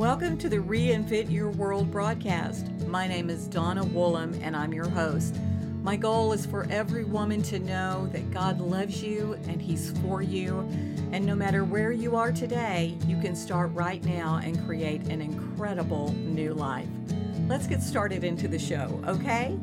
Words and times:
Welcome 0.00 0.38
to 0.38 0.48
the 0.48 0.56
Reinvent 0.56 1.30
Your 1.30 1.50
World 1.50 1.90
broadcast. 1.90 2.66
My 2.86 3.06
name 3.06 3.28
is 3.28 3.46
Donna 3.46 3.84
Woolham, 3.84 4.32
and 4.42 4.56
I'm 4.56 4.72
your 4.72 4.88
host. 4.88 5.36
My 5.82 5.94
goal 5.94 6.32
is 6.32 6.46
for 6.46 6.66
every 6.70 7.04
woman 7.04 7.42
to 7.42 7.58
know 7.58 8.08
that 8.10 8.30
God 8.30 8.62
loves 8.62 9.02
you 9.02 9.34
and 9.46 9.60
He's 9.60 9.90
for 10.00 10.22
you. 10.22 10.60
And 11.12 11.26
no 11.26 11.34
matter 11.34 11.66
where 11.66 11.92
you 11.92 12.16
are 12.16 12.32
today, 12.32 12.96
you 13.06 13.20
can 13.20 13.36
start 13.36 13.72
right 13.74 14.02
now 14.02 14.40
and 14.42 14.64
create 14.64 15.02
an 15.08 15.20
incredible 15.20 16.14
new 16.14 16.54
life. 16.54 16.88
Let's 17.46 17.66
get 17.66 17.82
started 17.82 18.24
into 18.24 18.48
the 18.48 18.58
show, 18.58 19.02
okay? 19.06 19.58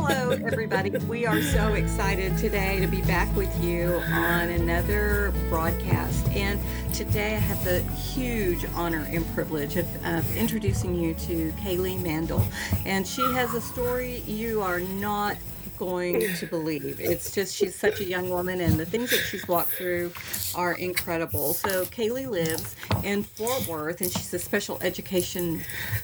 Hello, 0.00 0.30
everybody. 0.30 0.90
We 0.90 1.26
are 1.26 1.42
so 1.42 1.74
excited 1.74 2.38
today 2.38 2.78
to 2.78 2.86
be 2.86 3.02
back 3.02 3.34
with 3.34 3.52
you 3.62 4.00
on 4.12 4.48
another 4.48 5.34
broadcast. 5.48 6.28
And 6.28 6.60
today 6.94 7.34
I 7.34 7.40
have 7.40 7.62
the 7.64 7.82
huge 7.82 8.64
honor 8.76 9.04
and 9.10 9.26
privilege 9.34 9.76
of, 9.76 9.88
of 10.06 10.36
introducing 10.36 10.94
you 10.94 11.14
to 11.14 11.50
Kaylee 11.54 12.00
Mandel. 12.00 12.46
And 12.86 13.04
she 13.04 13.22
has 13.32 13.54
a 13.54 13.60
story 13.60 14.18
you 14.20 14.62
are 14.62 14.78
not 14.78 15.36
going 15.80 16.34
to 16.36 16.46
believe. 16.46 17.00
It's 17.00 17.34
just 17.34 17.56
she's 17.56 17.74
such 17.74 18.00
a 18.00 18.04
young 18.04 18.30
woman, 18.30 18.60
and 18.60 18.74
the 18.74 18.86
things 18.86 19.10
that 19.10 19.20
she's 19.20 19.46
walked 19.46 19.70
through 19.70 20.12
are 20.54 20.74
incredible. 20.74 21.54
So 21.54 21.84
Kaylee 21.86 22.28
lives 22.28 22.76
in 23.02 23.24
Fort 23.24 23.66
Worth, 23.66 24.00
and 24.00 24.10
she's 24.10 24.32
a 24.32 24.38
special 24.38 24.78
education 24.80 25.60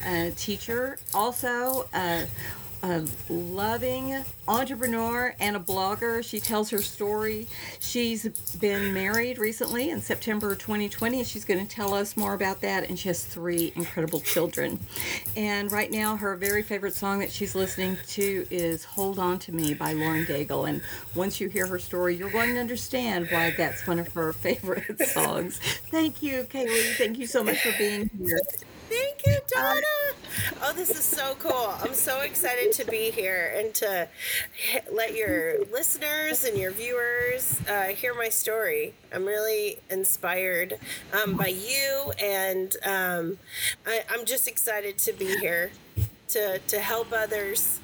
uh, 0.06 0.30
teacher. 0.37 0.98
Also, 1.12 1.88
uh, 1.95 2.24
a 2.91 3.05
loving 3.33 4.23
entrepreneur 4.47 5.34
and 5.41 5.56
a 5.56 5.61
blogger. 5.61 6.23
She 6.23 6.38
tells 6.38 6.69
her 6.70 6.83
story. 6.83 7.47
She's 7.80 8.29
been 8.60 8.93
married 8.93 9.38
recently 9.38 9.88
in 9.88 10.02
September 10.02 10.55
2020, 10.55 11.19
and 11.20 11.27
she's 11.27 11.45
going 11.47 11.66
to 11.66 11.74
tell 11.74 11.95
us 11.95 12.16
more 12.16 12.34
about 12.34 12.60
that. 12.60 12.88
And 12.88 12.98
she 12.98 13.09
has 13.09 13.24
three 13.24 13.73
incredible 13.74 14.20
children. 14.20 14.79
And 15.37 15.73
right 15.73 15.91
now, 15.91 16.16
her 16.16 16.37
very 16.37 16.63
favorite 16.63 16.95
song 16.95 17.21
that 17.21 17.32
she's 17.32 17.54
listening 17.54 17.96
to 18.09 18.46
is 18.51 18.85
Hold 18.85 19.19
On 19.19 19.38
to 19.41 19.52
Me 19.52 19.73
by 19.73 19.95
Lauren 19.95 20.26
Daigle. 20.26 20.69
And 20.69 20.82
once 21.15 21.41
you 21.41 21.48
hear 21.48 21.66
her 21.66 21.79
story, 21.79 22.16
you're 22.16 22.30
going 22.30 22.54
to 22.54 22.60
understand 22.60 23.29
why 23.30 23.54
that's 23.57 23.87
one 23.87 23.98
of 23.98 24.09
her 24.09 24.32
favorite 24.35 25.01
songs. 25.09 25.59
Thank 25.91 26.23
you, 26.23 26.45
Kaylee. 26.51 26.96
Thank 26.96 27.19
you 27.19 27.26
so 27.26 27.43
much 27.43 27.63
for 27.63 27.73
being 27.79 28.10
here. 28.19 28.41
Thank 28.91 29.26
you, 29.26 29.38
Donna. 29.54 29.79
Um, 29.79 30.04
Oh, 30.62 30.73
this 30.73 30.90
is 30.90 31.04
so 31.04 31.37
cool. 31.38 31.74
I'm 31.80 31.95
so 31.95 32.20
excited 32.20 32.73
to 32.73 32.84
be 32.84 33.10
here 33.10 33.54
and 33.56 33.74
to 33.76 34.09
let 34.92 35.14
your 35.14 35.64
listeners 35.66 36.45
and 36.45 36.59
your 36.59 36.70
viewers 36.70 37.60
uh, 37.68 37.84
hear 37.84 38.14
my 38.14 38.28
story. 38.28 38.95
I'm 39.12 39.24
really 39.24 39.78
inspired 39.90 40.78
um, 41.12 41.36
by 41.36 41.48
you, 41.48 42.12
and 42.23 42.74
um, 42.84 43.38
I, 43.86 44.04
I'm 44.10 44.24
just 44.24 44.48
excited 44.48 44.98
to 44.98 45.12
be 45.12 45.36
here 45.38 45.70
to, 46.28 46.58
to 46.58 46.80
help 46.80 47.12
others 47.12 47.80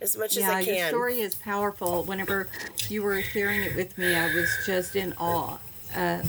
as 0.00 0.16
much 0.16 0.36
yeah, 0.36 0.44
as 0.44 0.50
I 0.50 0.64
can. 0.64 0.74
Your 0.74 0.88
story 0.88 1.20
is 1.20 1.34
powerful. 1.34 2.02
Whenever 2.04 2.48
you 2.88 3.02
were 3.02 3.22
sharing 3.22 3.62
it 3.62 3.76
with 3.76 3.96
me, 3.96 4.14
I 4.14 4.34
was 4.34 4.50
just 4.66 4.96
in 4.96 5.14
awe 5.14 5.58
uh, 5.94 6.22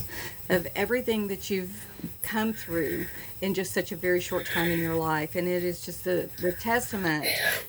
of 0.49 0.67
everything 0.75 1.27
that 1.27 1.49
you've 1.49 1.85
come 2.21 2.53
through 2.53 3.07
in 3.45 3.53
just 3.53 3.73
such 3.73 3.91
a 3.91 3.95
very 3.95 4.19
short 4.19 4.47
time 4.47 4.71
in 4.71 4.79
your 4.79 4.95
life. 4.95 5.35
And 5.35 5.47
it 5.47 5.63
is 5.63 5.85
just 5.85 6.03
the, 6.03 6.27
the 6.41 6.51
testament 6.51 7.27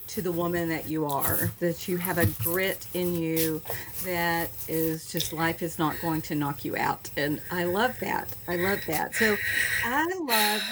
to 0.08 0.22
the 0.22 0.32
woman 0.32 0.70
that 0.70 0.88
you 0.88 1.04
are, 1.04 1.52
that 1.60 1.86
you 1.86 1.98
have 1.98 2.16
a 2.16 2.24
grit 2.42 2.86
in 2.94 3.14
you 3.14 3.60
that 4.04 4.48
is 4.68 5.12
just 5.12 5.34
life 5.34 5.62
is 5.62 5.78
not 5.78 6.00
going 6.00 6.22
to 6.22 6.34
knock 6.34 6.64
you 6.64 6.76
out. 6.76 7.10
And 7.16 7.42
I 7.50 7.64
love 7.64 8.00
that. 8.00 8.34
I 8.48 8.56
love 8.56 8.80
that. 8.86 9.14
So 9.14 9.36
I 9.84 10.06
love 10.18 10.62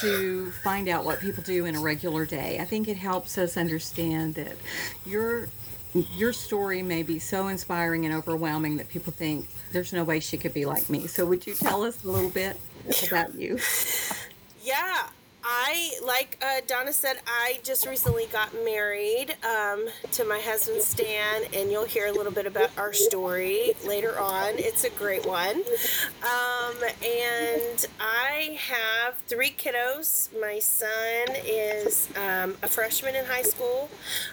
to 0.00 0.50
find 0.62 0.88
out 0.88 1.04
what 1.04 1.20
people 1.20 1.44
do 1.44 1.66
in 1.66 1.76
a 1.76 1.80
regular 1.80 2.24
day. 2.24 2.58
I 2.58 2.64
think 2.64 2.88
it 2.88 2.96
helps 2.96 3.36
us 3.36 3.58
understand 3.58 4.34
that 4.36 4.56
you're 5.04 5.48
your 6.16 6.32
story 6.32 6.82
may 6.82 7.04
be 7.04 7.20
so 7.20 7.46
inspiring 7.46 8.04
and 8.04 8.12
overwhelming 8.12 8.78
that 8.78 8.88
people 8.88 9.12
think 9.12 9.46
there's 9.70 9.92
no 9.92 10.02
way 10.02 10.18
she 10.18 10.36
could 10.36 10.52
be 10.52 10.64
like 10.64 10.90
me. 10.90 11.06
So 11.06 11.24
would 11.24 11.46
you 11.46 11.54
tell 11.54 11.84
us 11.84 12.02
a 12.02 12.10
little 12.10 12.30
bit 12.30 12.58
about 13.06 13.32
you? 13.36 13.60
Yeah, 14.64 15.08
I 15.46 15.92
like 16.02 16.42
uh, 16.42 16.62
Donna 16.66 16.92
said. 16.92 17.18
I 17.26 17.60
just 17.62 17.86
recently 17.86 18.26
got 18.32 18.54
married 18.64 19.36
um, 19.44 19.86
to 20.12 20.24
my 20.24 20.38
husband 20.38 20.80
Stan, 20.80 21.42
and 21.52 21.70
you'll 21.70 21.84
hear 21.84 22.06
a 22.06 22.12
little 22.12 22.32
bit 22.32 22.46
about 22.46 22.70
our 22.78 22.94
story 22.94 23.72
later 23.86 24.18
on. 24.18 24.54
It's 24.54 24.84
a 24.84 24.90
great 24.90 25.26
one, 25.26 25.56
um, 26.22 26.76
and 27.04 27.86
I 28.00 28.58
have 28.68 29.16
three 29.26 29.50
kiddos. 29.50 30.30
My 30.40 30.60
son 30.60 31.36
is 31.44 32.08
um, 32.16 32.56
a 32.62 32.68
freshman 32.68 33.14
in 33.14 33.26
high 33.26 33.42
school. 33.42 33.90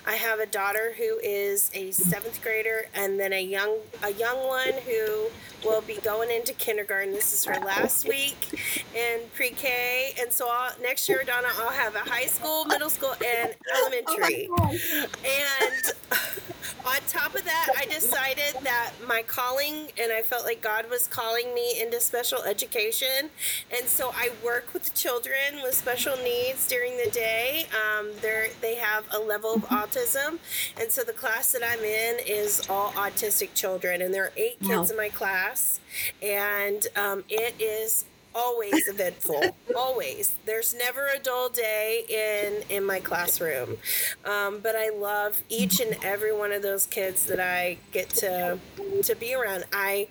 I 0.07 0.13
have 0.13 0.39
a 0.39 0.45
daughter 0.45 0.93
who 0.97 1.19
is 1.21 1.69
a 1.73 1.91
seventh 1.91 2.41
grader, 2.41 2.85
and 2.95 3.19
then 3.19 3.33
a 3.33 3.43
young 3.43 3.79
a 4.01 4.13
young 4.13 4.47
one 4.47 4.73
who 4.85 5.27
will 5.65 5.81
be 5.81 5.95
going 5.97 6.31
into 6.31 6.53
kindergarten. 6.53 7.13
This 7.13 7.33
is 7.33 7.45
her 7.45 7.59
last 7.65 8.07
week 8.07 8.59
in 8.95 9.19
pre-K, 9.35 10.13
and 10.19 10.31
so 10.31 10.47
I'll, 10.49 10.71
next 10.81 11.00
year, 11.07 11.23
Donna, 11.25 11.47
I'll 11.57 11.69
have 11.69 11.95
a 11.95 11.99
high 11.99 12.25
school, 12.25 12.65
middle 12.65 12.89
school, 12.89 13.13
and 13.25 13.55
elementary. 13.77 14.49
And 14.51 15.93
on 16.85 16.97
top 17.07 17.35
of 17.35 17.43
that, 17.45 17.67
I 17.77 17.85
decided 17.85 18.55
that 18.63 18.91
my 19.07 19.23
calling, 19.23 19.91
and 19.99 20.11
I 20.11 20.21
felt 20.21 20.45
like 20.45 20.61
God 20.61 20.89
was 20.89 21.07
calling 21.07 21.53
me 21.53 21.81
into 21.81 21.99
special 21.99 22.41
education, 22.43 23.29
and 23.75 23.87
so 23.87 24.11
I 24.15 24.31
work 24.43 24.73
with 24.73 24.93
children 24.93 25.61
with 25.61 25.75
special 25.75 26.15
needs 26.17 26.67
during 26.67 26.97
the 26.97 27.09
day. 27.11 27.67
Um, 27.71 28.09
they 28.21 28.51
they 28.61 28.75
have 28.75 29.05
a 29.11 29.19
level 29.19 29.53
of 29.53 29.61
autism, 29.65 30.39
and 30.79 30.91
so 30.91 31.03
the 31.03 31.13
class 31.13 31.51
that 31.51 31.61
I'm 31.63 31.83
in 31.83 32.19
is 32.25 32.67
all 32.69 32.91
autistic 32.91 33.53
children, 33.53 34.01
and 34.01 34.13
there 34.13 34.25
are 34.25 34.33
eight 34.37 34.59
kids 34.59 34.69
wow. 34.69 34.83
in 34.89 34.97
my 34.97 35.09
class, 35.09 35.79
and 36.21 36.87
um, 36.95 37.23
it 37.29 37.55
is 37.59 38.05
always 38.33 38.87
eventful. 38.87 39.55
Always. 39.75 40.35
There's 40.45 40.73
never 40.73 41.07
a 41.07 41.19
dull 41.19 41.49
day 41.49 42.05
in 42.09 42.75
in 42.75 42.83
my 42.85 42.99
classroom. 42.99 43.77
Um, 44.25 44.59
but 44.59 44.75
i 44.75 44.89
love 44.89 45.41
each 45.49 45.79
and 45.79 45.97
every 46.03 46.33
one 46.33 46.51
of 46.51 46.61
those 46.61 46.85
kids 46.85 47.25
that 47.25 47.39
i 47.39 47.77
get 47.91 48.09
to 48.11 48.57
to 49.03 49.15
be 49.15 49.33
around. 49.33 49.65
I 49.73 50.07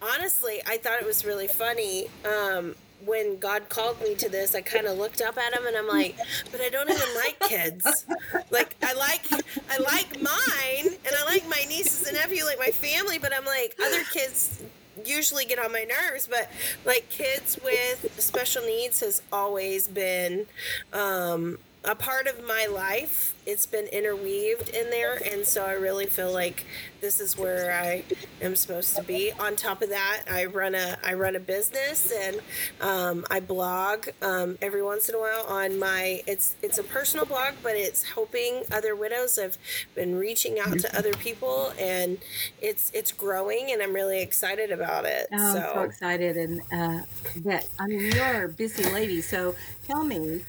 honestly 0.00 0.60
i 0.66 0.76
thought 0.76 1.00
it 1.00 1.06
was 1.06 1.24
really 1.24 1.48
funny 1.48 2.08
um, 2.24 2.74
when 3.04 3.38
God 3.38 3.68
called 3.68 4.00
me 4.00 4.14
to 4.16 4.28
this, 4.28 4.54
I 4.54 4.60
kind 4.60 4.86
of 4.86 4.96
looked 4.96 5.20
up 5.20 5.36
at 5.36 5.52
him 5.52 5.66
and 5.66 5.76
I'm 5.76 5.88
like, 5.88 6.16
but 6.50 6.60
I 6.60 6.68
don't 6.68 6.88
even 6.88 7.14
like 7.16 7.38
kids. 7.40 8.06
Like 8.50 8.76
I 8.82 8.92
like 8.94 9.26
I 9.70 9.78
like 9.78 10.20
mine 10.20 10.94
and 11.04 11.14
I 11.18 11.24
like 11.24 11.48
my 11.48 11.64
nieces 11.68 12.06
and 12.06 12.16
nephew, 12.16 12.44
like 12.44 12.58
my 12.58 12.70
family, 12.70 13.18
but 13.18 13.34
I'm 13.34 13.44
like 13.44 13.74
other 13.84 14.02
kids 14.12 14.62
usually 15.04 15.44
get 15.44 15.58
on 15.58 15.72
my 15.72 15.84
nerves, 15.84 16.26
but 16.28 16.50
like 16.84 17.08
kids 17.08 17.58
with 17.62 18.14
special 18.18 18.62
needs 18.64 19.00
has 19.00 19.22
always 19.32 19.88
been 19.88 20.46
um, 20.92 21.58
a 21.84 21.94
part 21.94 22.26
of 22.26 22.46
my 22.46 22.66
life 22.66 23.34
it's 23.44 23.66
been 23.66 23.86
interweaved 23.86 24.68
in 24.68 24.88
there 24.90 25.20
and 25.32 25.44
so 25.44 25.64
i 25.64 25.72
really 25.72 26.06
feel 26.06 26.32
like 26.32 26.64
this 27.00 27.18
is 27.18 27.36
where 27.36 27.72
i 27.72 28.02
am 28.40 28.54
supposed 28.54 28.94
to 28.94 29.02
be 29.02 29.32
on 29.32 29.56
top 29.56 29.82
of 29.82 29.88
that 29.88 30.22
i 30.30 30.44
run 30.44 30.74
a 30.74 30.96
i 31.04 31.12
run 31.12 31.34
a 31.34 31.40
business 31.40 32.12
and 32.12 32.40
um, 32.80 33.24
i 33.30 33.40
blog 33.40 34.08
um, 34.22 34.56
every 34.62 34.82
once 34.82 35.08
in 35.08 35.14
a 35.14 35.18
while 35.18 35.44
on 35.48 35.78
my 35.78 36.22
it's 36.26 36.54
it's 36.62 36.78
a 36.78 36.84
personal 36.84 37.26
blog 37.26 37.54
but 37.62 37.74
it's 37.74 38.04
helping 38.04 38.62
other 38.70 38.94
widows 38.94 39.38
i've 39.38 39.58
been 39.94 40.16
reaching 40.16 40.60
out 40.60 40.78
to 40.78 40.96
other 40.96 41.12
people 41.14 41.72
and 41.78 42.18
it's 42.60 42.92
it's 42.94 43.10
growing 43.10 43.72
and 43.72 43.82
i'm 43.82 43.92
really 43.92 44.20
excited 44.22 44.70
about 44.70 45.04
it 45.04 45.26
oh, 45.32 45.54
so. 45.54 45.58
i'm 45.58 45.74
so 45.74 45.82
excited 45.82 46.36
and 46.36 46.60
uh, 46.72 47.02
that 47.36 47.66
i 47.80 47.86
mean 47.88 48.12
you're 48.12 48.44
a 48.44 48.48
busy 48.48 48.84
lady 48.92 49.20
so 49.20 49.54
tell 49.86 50.04
me 50.04 50.42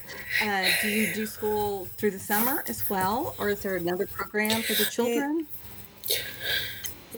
uh, 0.44 0.66
do 0.82 0.90
you 0.90 1.12
do 1.14 1.26
school 1.26 1.88
through 1.98 2.12
the 2.12 2.20
summer 2.20 2.64
as 2.68 2.83
well, 2.90 3.36
or 3.38 3.50
is 3.50 3.62
there 3.62 3.76
another 3.76 4.08
program 4.08 4.62
for 4.62 4.74
the 4.74 4.86
children? 4.86 5.48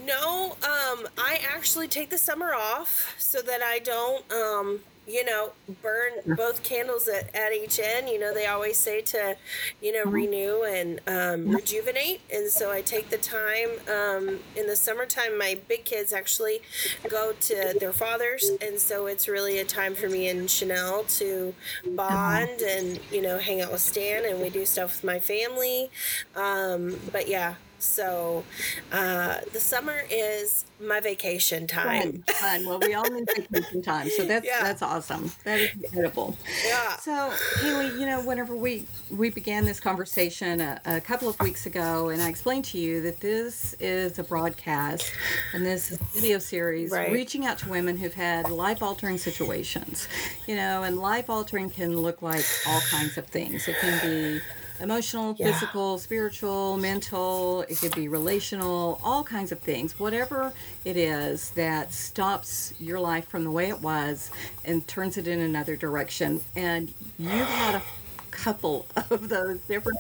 No, 0.06 0.52
um, 0.64 1.08
I 1.18 1.40
actually 1.56 1.88
take 1.88 2.10
the 2.10 2.18
summer 2.18 2.54
off 2.54 3.16
so 3.18 3.42
that 3.42 3.62
I 3.62 3.80
don't 3.80 4.32
um, 4.32 4.80
you 5.08 5.24
know, 5.24 5.52
burn 5.82 6.12
both 6.36 6.64
candles 6.64 7.08
at, 7.08 7.34
at 7.36 7.54
each 7.54 7.80
end. 7.80 8.10
You 8.10 8.20
know, 8.20 8.34
they 8.34 8.46
always 8.46 8.78
say 8.78 9.02
to, 9.02 9.38
you 9.82 9.92
know, 9.92 10.10
renew 10.10 10.64
and 10.64 11.00
um, 11.08 11.56
rejuvenate. 11.56 12.22
And 12.34 12.50
so 12.50 12.72
I 12.72 12.82
take 12.82 13.10
the 13.10 13.18
time 13.18 13.70
um, 13.90 14.40
in 14.56 14.68
the 14.68 14.76
summertime. 14.76 15.38
My 15.38 15.58
big 15.68 15.86
kids 15.86 16.14
actually 16.14 16.62
go 17.10 17.34
to 17.42 17.76
their 17.80 17.94
fathers. 17.94 18.50
And 18.62 18.80
so 18.80 19.06
it's 19.06 19.28
really 19.28 19.60
a 19.60 19.66
time 19.66 19.96
for 19.96 20.10
me 20.10 20.28
and 20.28 20.50
Chanel 20.50 21.04
to 21.04 21.54
bond 21.86 22.62
and, 22.62 23.00
you 23.12 23.22
know, 23.22 23.38
hang 23.38 23.62
out 23.62 23.72
with 23.72 23.82
Stan 23.82 24.26
and 24.26 24.42
we 24.42 24.50
do 24.50 24.66
stuff 24.66 24.96
with 24.96 25.04
my 25.04 25.20
family. 25.20 25.90
Um, 26.36 27.00
but 27.12 27.28
yeah, 27.28 27.56
So 27.86 28.44
uh, 28.92 29.40
the 29.54 29.60
summer 29.60 30.02
is 30.10 30.66
my 30.82 31.00
vacation 31.00 31.68
time. 31.68 32.24
Fun, 32.24 32.36
fun. 32.36 32.66
Well, 32.66 32.80
we 32.80 32.94
all 32.94 33.10
need 33.10 33.28
vacation 33.36 33.82
time, 33.82 34.10
so 34.10 34.26
that's 34.26 34.46
Yeah. 34.46 34.62
that's 34.64 34.82
awesome. 34.82 35.32
That 35.46 35.60
is 35.60 35.70
incredible. 35.82 36.36
Yeah. 36.66 36.98
So, 36.98 37.32
Haley, 37.62 37.88
you 38.00 38.06
know, 38.06 38.22
whenever 38.26 38.56
we 38.56 38.86
we 39.10 39.30
began 39.30 39.64
this 39.66 39.80
conversation 39.80 40.60
a, 40.60 40.82
a 40.86 41.00
couple 41.02 41.30
of 41.30 41.40
weeks 41.40 41.66
ago, 41.66 42.10
and 42.10 42.22
I 42.22 42.28
explained 42.30 42.66
to 42.66 42.78
you 42.78 43.02
that 43.02 43.20
this 43.22 43.76
is 43.80 44.20
a 44.20 44.24
broadcast 44.24 45.12
and 45.54 45.66
this 45.66 45.92
is 45.92 46.00
a 46.02 46.04
video 46.14 46.40
series 46.40 46.92
Right. 46.92 47.12
reaching 47.12 47.46
out 47.46 47.58
to 47.60 47.70
women 47.70 47.96
who've 47.98 48.14
had 48.14 48.50
life 48.50 48.84
altering 48.84 49.18
situations. 49.18 50.08
You 50.48 50.56
know, 50.56 50.84
and 50.84 50.98
life 51.00 51.30
altering 51.30 51.70
can 51.70 51.98
look 51.98 52.22
like 52.22 52.44
all 52.68 52.82
kinds 52.90 53.18
of 53.18 53.28
things. 53.28 53.68
It 53.68 53.78
can 53.80 54.00
be 54.06 54.42
emotional, 54.80 55.36
Yeah. 55.38 55.52
physical, 55.52 55.98
spiritual, 55.98 56.78
mental, 56.78 57.62
it 57.70 57.78
could 57.80 57.96
be 57.96 58.08
relational, 58.08 59.00
all 59.04 59.24
kinds 59.24 59.52
of 59.52 59.60
things. 59.60 59.98
Whatever 60.00 60.54
it 60.84 60.98
is 60.98 61.52
that 61.52 61.94
stops 61.94 62.74
your 62.80 63.00
life 63.00 63.28
from 63.28 63.44
the 63.44 63.52
way 63.52 63.70
it 63.70 63.80
was 63.82 64.30
and 64.64 64.88
turns 64.88 65.18
it 65.18 65.28
in 65.28 65.40
another 65.40 65.76
direction. 65.76 66.42
And 66.56 66.94
you've 67.18 67.48
had 67.48 67.76
a 67.76 67.82
couple 68.32 68.86
of 69.10 69.30
those 69.30 69.60
different 69.62 69.98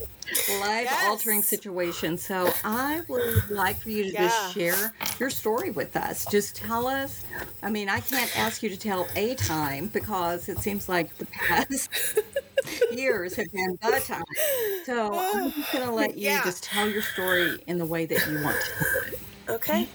life 0.60 0.90
altering 1.06 1.38
Yes. 1.38 1.48
situations. 1.48 2.22
So 2.24 2.52
I 2.64 3.02
would 3.08 3.50
like 3.50 3.78
for 3.78 3.90
you 3.90 4.04
to 4.04 4.10
Yeah. 4.12 4.28
just 4.28 4.54
share 4.54 4.94
your 5.20 5.30
story 5.30 5.72
with 5.72 5.96
us. 5.96 6.26
Just 6.26 6.56
tell 6.56 6.88
us. 6.88 7.24
I 7.64 7.70
mean, 7.70 7.88
I 7.90 8.02
can't 8.02 8.36
ask 8.38 8.62
you 8.62 8.70
to 8.70 8.78
tell 8.78 9.08
a 9.16 9.36
time 9.36 9.88
because 9.88 10.50
it 10.50 10.60
seems 10.60 10.90
like 10.90 11.16
the 11.18 11.26
past 11.28 11.90
years 12.90 13.36
have 13.36 13.52
been 13.52 13.78
the 13.82 14.02
time. 14.06 14.24
So 14.84 15.26
I'm 15.34 15.52
just 15.54 15.72
going 15.72 15.86
to 15.86 15.92
let 15.92 16.18
you 16.18 16.30
Yeah. 16.30 16.44
just 16.44 16.64
tell 16.64 16.88
your 16.88 17.02
story 17.02 17.64
in 17.68 17.78
the 17.78 17.86
way 17.86 18.06
that 18.06 18.26
you 18.26 18.40
want 18.40 18.62
to. 18.62 19.54
Okay. 19.56 19.90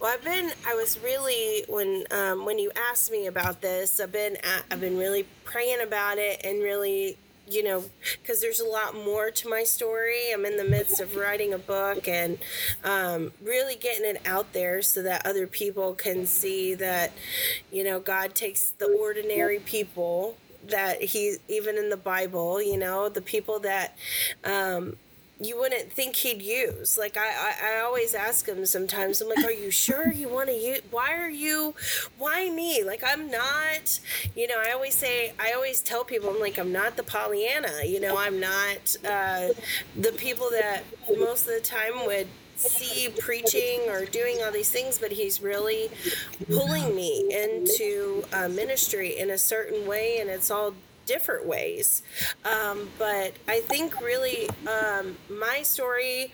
Well, 0.00 0.12
I've 0.12 0.24
been. 0.24 0.52
I 0.66 0.74
was 0.74 0.98
really 1.02 1.64
when 1.68 2.04
um, 2.10 2.44
when 2.44 2.58
you 2.58 2.70
asked 2.90 3.10
me 3.10 3.26
about 3.26 3.60
this, 3.62 4.00
I've 4.00 4.12
been 4.12 4.36
at, 4.36 4.64
I've 4.70 4.80
been 4.80 4.96
really 4.96 5.26
praying 5.44 5.80
about 5.82 6.18
it 6.18 6.40
and 6.44 6.62
really, 6.62 7.18
you 7.46 7.62
know, 7.62 7.84
because 8.20 8.40
there's 8.40 8.60
a 8.60 8.66
lot 8.66 8.94
more 8.94 9.30
to 9.30 9.48
my 9.48 9.64
story. 9.64 10.32
I'm 10.32 10.44
in 10.44 10.56
the 10.56 10.64
midst 10.64 11.00
of 11.00 11.16
writing 11.16 11.52
a 11.52 11.58
book 11.58 12.06
and 12.08 12.38
um, 12.84 13.32
really 13.42 13.76
getting 13.76 14.04
it 14.06 14.22
out 14.26 14.52
there 14.52 14.82
so 14.82 15.02
that 15.02 15.26
other 15.26 15.46
people 15.46 15.94
can 15.94 16.26
see 16.26 16.74
that, 16.76 17.12
you 17.70 17.84
know, 17.84 18.00
God 18.00 18.34
takes 18.34 18.70
the 18.70 18.86
ordinary 18.86 19.58
people 19.58 20.36
that 20.68 21.02
He 21.02 21.36
even 21.48 21.76
in 21.76 21.90
the 21.90 21.96
Bible, 21.96 22.62
you 22.62 22.76
know, 22.76 23.08
the 23.08 23.22
people 23.22 23.60
that. 23.60 23.96
Um, 24.44 24.96
you 25.40 25.56
wouldn't 25.56 25.92
think 25.92 26.16
he'd 26.16 26.42
use. 26.42 26.98
Like 26.98 27.16
I, 27.16 27.28
I, 27.28 27.76
I 27.76 27.80
always 27.80 28.14
ask 28.14 28.46
him 28.48 28.66
sometimes. 28.66 29.20
I'm 29.20 29.28
like, 29.28 29.44
"Are 29.44 29.52
you 29.52 29.70
sure 29.70 30.10
you 30.10 30.28
want 30.28 30.48
to 30.48 30.54
use? 30.54 30.80
Why 30.90 31.14
are 31.14 31.30
you? 31.30 31.74
Why 32.18 32.50
me? 32.50 32.82
Like 32.84 33.02
I'm 33.06 33.30
not. 33.30 34.00
You 34.34 34.48
know, 34.48 34.56
I 34.58 34.72
always 34.72 34.94
say. 34.94 35.32
I 35.38 35.52
always 35.52 35.80
tell 35.80 36.04
people, 36.04 36.30
I'm 36.30 36.40
like, 36.40 36.58
I'm 36.58 36.72
not 36.72 36.96
the 36.96 37.04
Pollyanna. 37.04 37.84
You 37.84 38.00
know, 38.00 38.18
I'm 38.18 38.40
not 38.40 38.96
uh, 39.08 39.48
the 39.96 40.12
people 40.16 40.50
that 40.50 40.82
most 41.18 41.46
of 41.46 41.54
the 41.54 41.60
time 41.60 42.04
would 42.06 42.26
see 42.58 43.08
preaching 43.18 43.80
or 43.88 44.04
doing 44.04 44.38
all 44.44 44.52
these 44.52 44.70
things, 44.70 44.98
but 44.98 45.12
he's 45.12 45.40
really 45.40 45.90
pulling 46.48 46.94
me 46.94 47.28
into 47.30 48.24
uh, 48.32 48.48
ministry 48.48 49.18
in 49.18 49.30
a 49.30 49.38
certain 49.38 49.86
way, 49.86 50.18
and 50.20 50.28
it's 50.30 50.50
all 50.50 50.74
different 51.06 51.46
ways. 51.46 52.02
Um, 52.44 52.90
but 52.98 53.32
I 53.48 53.60
think 53.60 54.00
really 54.00 54.48
um, 54.66 55.16
my 55.30 55.62
story 55.62 56.32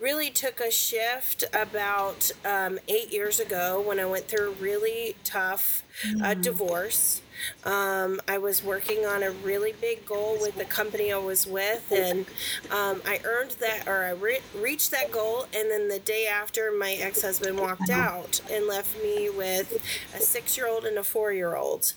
really 0.00 0.30
took 0.30 0.60
a 0.60 0.70
shift 0.70 1.44
about 1.54 2.32
um, 2.44 2.78
eight 2.88 3.12
years 3.12 3.38
ago 3.38 3.80
when 3.80 4.00
I 4.00 4.04
went 4.06 4.26
through 4.28 4.48
a 4.48 4.54
really 4.54 5.16
tough 5.24 5.84
uh, 6.22 6.34
divorce. 6.34 7.22
Um, 7.64 8.20
I 8.28 8.38
was 8.38 8.62
working 8.62 9.04
on 9.06 9.22
a 9.22 9.30
really 9.30 9.74
big 9.80 10.06
goal 10.06 10.38
with 10.40 10.56
the 10.56 10.64
company 10.64 11.12
I 11.12 11.18
was 11.18 11.46
with, 11.46 11.90
and 11.92 12.26
um, 12.70 13.02
I 13.06 13.20
earned 13.24 13.52
that, 13.60 13.86
or 13.86 14.04
I 14.04 14.10
re- 14.10 14.40
reached 14.58 14.90
that 14.90 15.10
goal. 15.10 15.46
And 15.54 15.70
then 15.70 15.88
the 15.88 15.98
day 15.98 16.26
after, 16.26 16.72
my 16.72 16.92
ex 16.92 17.22
husband 17.22 17.58
walked 17.58 17.90
out 17.90 18.40
and 18.50 18.66
left 18.66 19.00
me 19.02 19.30
with 19.30 19.82
a 20.14 20.20
six 20.20 20.56
year 20.56 20.68
old 20.68 20.84
and 20.84 20.98
a 20.98 21.04
four 21.04 21.32
year 21.32 21.56
old. 21.56 21.94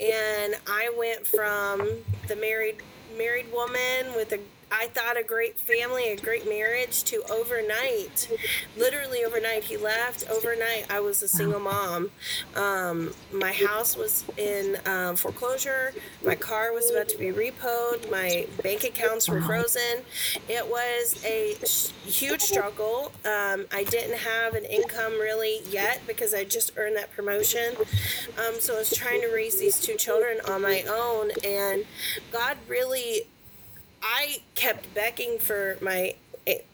And 0.00 0.56
I 0.66 0.92
went 0.96 1.26
from 1.26 1.88
the 2.26 2.36
married 2.36 2.76
married 3.16 3.52
woman 3.52 4.14
with 4.14 4.32
a 4.32 4.38
I 4.70 4.86
thought 4.88 5.16
a 5.16 5.22
great 5.22 5.58
family, 5.58 6.10
a 6.10 6.16
great 6.16 6.48
marriage 6.48 7.04
to 7.04 7.22
overnight, 7.30 8.28
literally 8.76 9.24
overnight. 9.24 9.64
He 9.64 9.76
left. 9.76 10.28
Overnight, 10.30 10.90
I 10.90 11.00
was 11.00 11.22
a 11.22 11.28
single 11.28 11.60
mom. 11.60 12.10
Um, 12.54 13.14
my 13.32 13.52
house 13.52 13.96
was 13.96 14.24
in 14.36 14.76
um, 14.86 15.16
foreclosure. 15.16 15.92
My 16.24 16.34
car 16.34 16.72
was 16.72 16.90
about 16.90 17.08
to 17.10 17.18
be 17.18 17.26
repoed. 17.26 18.10
My 18.10 18.46
bank 18.62 18.84
accounts 18.84 19.28
were 19.28 19.40
frozen. 19.40 20.02
It 20.48 20.68
was 20.68 21.24
a 21.24 21.56
sh- 21.66 21.90
huge 22.04 22.42
struggle. 22.42 23.12
Um, 23.24 23.66
I 23.72 23.84
didn't 23.88 24.18
have 24.18 24.54
an 24.54 24.64
income 24.64 25.12
really 25.14 25.60
yet 25.70 26.02
because 26.06 26.34
I 26.34 26.44
just 26.44 26.72
earned 26.76 26.96
that 26.96 27.10
promotion. 27.14 27.74
Um, 28.38 28.60
so 28.60 28.74
I 28.74 28.78
was 28.78 28.94
trying 28.94 29.20
to 29.22 29.28
raise 29.28 29.58
these 29.58 29.80
two 29.80 29.96
children 29.96 30.38
on 30.46 30.62
my 30.62 30.82
own, 30.88 31.30
and 31.44 31.84
God 32.32 32.56
really 32.68 33.22
I 34.02 34.38
kept 34.54 34.92
begging 34.94 35.38
for 35.38 35.76
my 35.80 36.14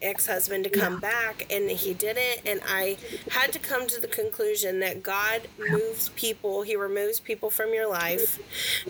ex 0.02 0.26
husband 0.26 0.64
to 0.64 0.70
come 0.70 1.00
back, 1.00 1.46
and 1.50 1.70
he 1.70 1.94
didn't. 1.94 2.40
And 2.46 2.60
I 2.66 2.96
had 3.30 3.52
to 3.52 3.58
come 3.58 3.86
to 3.88 4.00
the 4.00 4.06
conclusion 4.06 4.80
that 4.80 5.02
God 5.02 5.42
moves 5.58 6.10
people, 6.10 6.62
He 6.62 6.76
removes 6.76 7.20
people 7.20 7.50
from 7.50 7.72
your 7.72 7.88
life 7.88 8.38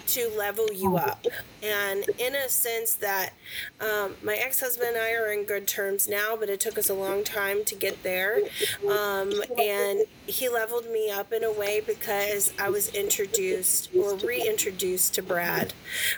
to 0.08 0.28
level 0.36 0.72
you 0.72 0.96
up. 0.96 1.26
And 1.62 2.04
in 2.18 2.34
a 2.34 2.48
sense, 2.48 2.94
that 2.94 3.32
um, 3.80 4.14
my 4.22 4.34
ex 4.34 4.60
husband 4.60 4.90
and 4.90 4.98
I 4.98 5.12
are 5.12 5.32
in 5.32 5.44
good 5.44 5.66
terms 5.66 6.08
now, 6.08 6.36
but 6.38 6.48
it 6.48 6.60
took 6.60 6.78
us 6.78 6.88
a 6.90 6.94
long 6.94 7.24
time 7.24 7.64
to 7.64 7.74
get 7.74 8.02
there. 8.02 8.40
Um, 8.88 9.32
and 9.58 10.00
he 10.26 10.48
leveled 10.48 10.90
me 10.90 11.10
up 11.10 11.32
in 11.32 11.44
a 11.44 11.52
way 11.52 11.80
because 11.80 12.52
I 12.58 12.68
was 12.68 12.88
introduced 12.88 13.90
or 13.94 14.16
reintroduced 14.16 15.14
to 15.14 15.22
Brad. 15.22 15.72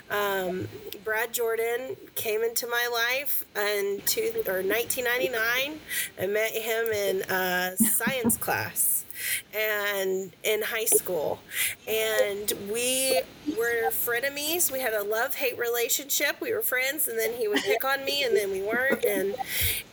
Um, 0.09 0.67
Brad 1.03 1.33
Jordan 1.33 1.95
came 2.15 2.41
into 2.41 2.67
my 2.67 2.89
life 2.91 3.45
and 3.55 4.05
two, 4.05 4.43
or 4.45 4.56
1999. 4.63 5.79
I 6.19 6.27
met 6.27 6.51
him 6.51 6.87
in 6.87 7.21
uh, 7.23 7.75
science 7.75 8.37
class 8.37 9.05
and 9.53 10.31
in 10.43 10.61
high 10.61 10.85
school. 10.85 11.39
And 11.87 12.53
we 12.69 13.21
were 13.57 13.89
frenemies. 13.89 14.71
We 14.71 14.79
had 14.79 14.93
a 14.93 15.03
love-hate 15.03 15.57
relationship. 15.57 16.39
We 16.41 16.53
were 16.53 16.61
friends 16.61 17.07
and 17.07 17.17
then 17.17 17.33
he 17.33 17.47
would 17.47 17.63
pick 17.63 17.83
on 17.83 18.05
me 18.05 18.23
and 18.23 18.35
then 18.35 18.51
we 18.51 18.61
weren't. 18.61 19.03
And 19.05 19.35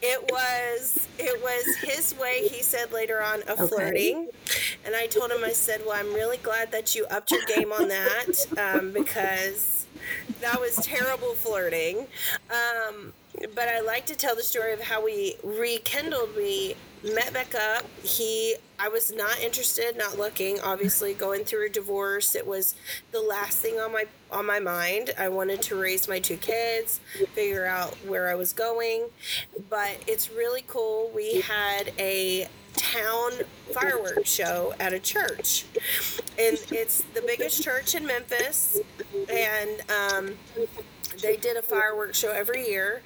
it 0.02 0.30
was 0.30 1.08
it 1.18 1.40
was 1.42 1.76
his 1.76 2.14
way 2.18 2.48
he 2.48 2.62
said 2.62 2.92
later 2.92 3.22
on 3.22 3.42
of 3.42 3.58
Okay. 3.60 3.68
flirting. 3.68 4.28
And 4.84 4.94
i 4.94 5.06
told 5.06 5.30
him 5.30 5.44
i 5.44 5.52
said 5.52 5.80
well 5.86 5.96
i'm 5.98 6.12
really 6.12 6.36
glad 6.38 6.70
that 6.72 6.94
you 6.94 7.06
upped 7.10 7.30
your 7.30 7.42
game 7.46 7.72
on 7.72 7.88
that 7.88 8.26
um, 8.58 8.92
because 8.92 9.86
that 10.40 10.60
was 10.60 10.76
terrible 10.76 11.34
flirting. 11.34 12.06
Um, 12.50 13.12
but 13.54 13.68
I 13.68 13.80
like 13.80 14.06
to 14.06 14.14
tell 14.14 14.36
the 14.36 14.42
story 14.42 14.72
of 14.72 14.80
how 14.80 15.04
we 15.04 15.36
rekindled. 15.42 16.36
We 16.36 16.76
met 17.04 17.32
back 17.32 17.54
up. 17.54 17.84
He, 18.02 18.56
I 18.78 18.88
was 18.88 19.12
not 19.12 19.40
interested, 19.40 19.96
not 19.96 20.18
looking. 20.18 20.60
Obviously, 20.60 21.14
going 21.14 21.44
through 21.44 21.66
a 21.66 21.68
divorce, 21.68 22.34
it 22.34 22.46
was 22.46 22.74
the 23.12 23.20
last 23.20 23.58
thing 23.58 23.78
on 23.78 23.92
my 23.92 24.06
on 24.30 24.46
my 24.46 24.60
mind. 24.60 25.10
I 25.18 25.28
wanted 25.28 25.62
to 25.62 25.76
raise 25.76 26.08
my 26.08 26.18
two 26.18 26.36
kids, 26.36 27.00
figure 27.34 27.66
out 27.66 27.94
where 28.06 28.28
I 28.28 28.34
was 28.34 28.52
going. 28.52 29.06
But 29.68 29.98
it's 30.06 30.30
really 30.30 30.64
cool. 30.66 31.10
We 31.14 31.40
had 31.40 31.92
a 31.98 32.48
town 32.74 33.32
fireworks 33.72 34.30
show 34.30 34.74
at 34.80 34.92
a 34.92 34.98
church, 34.98 35.64
and 36.38 36.58
it's 36.70 37.02
the 37.14 37.22
biggest 37.22 37.62
church 37.62 37.94
in 37.94 38.06
Memphis, 38.06 38.80
and. 39.28 39.82
Um, 39.90 40.34
they 41.24 41.36
did 41.36 41.56
a 41.56 41.62
fireworks 41.62 42.18
show 42.18 42.30
every 42.30 42.68
year. 42.68 43.02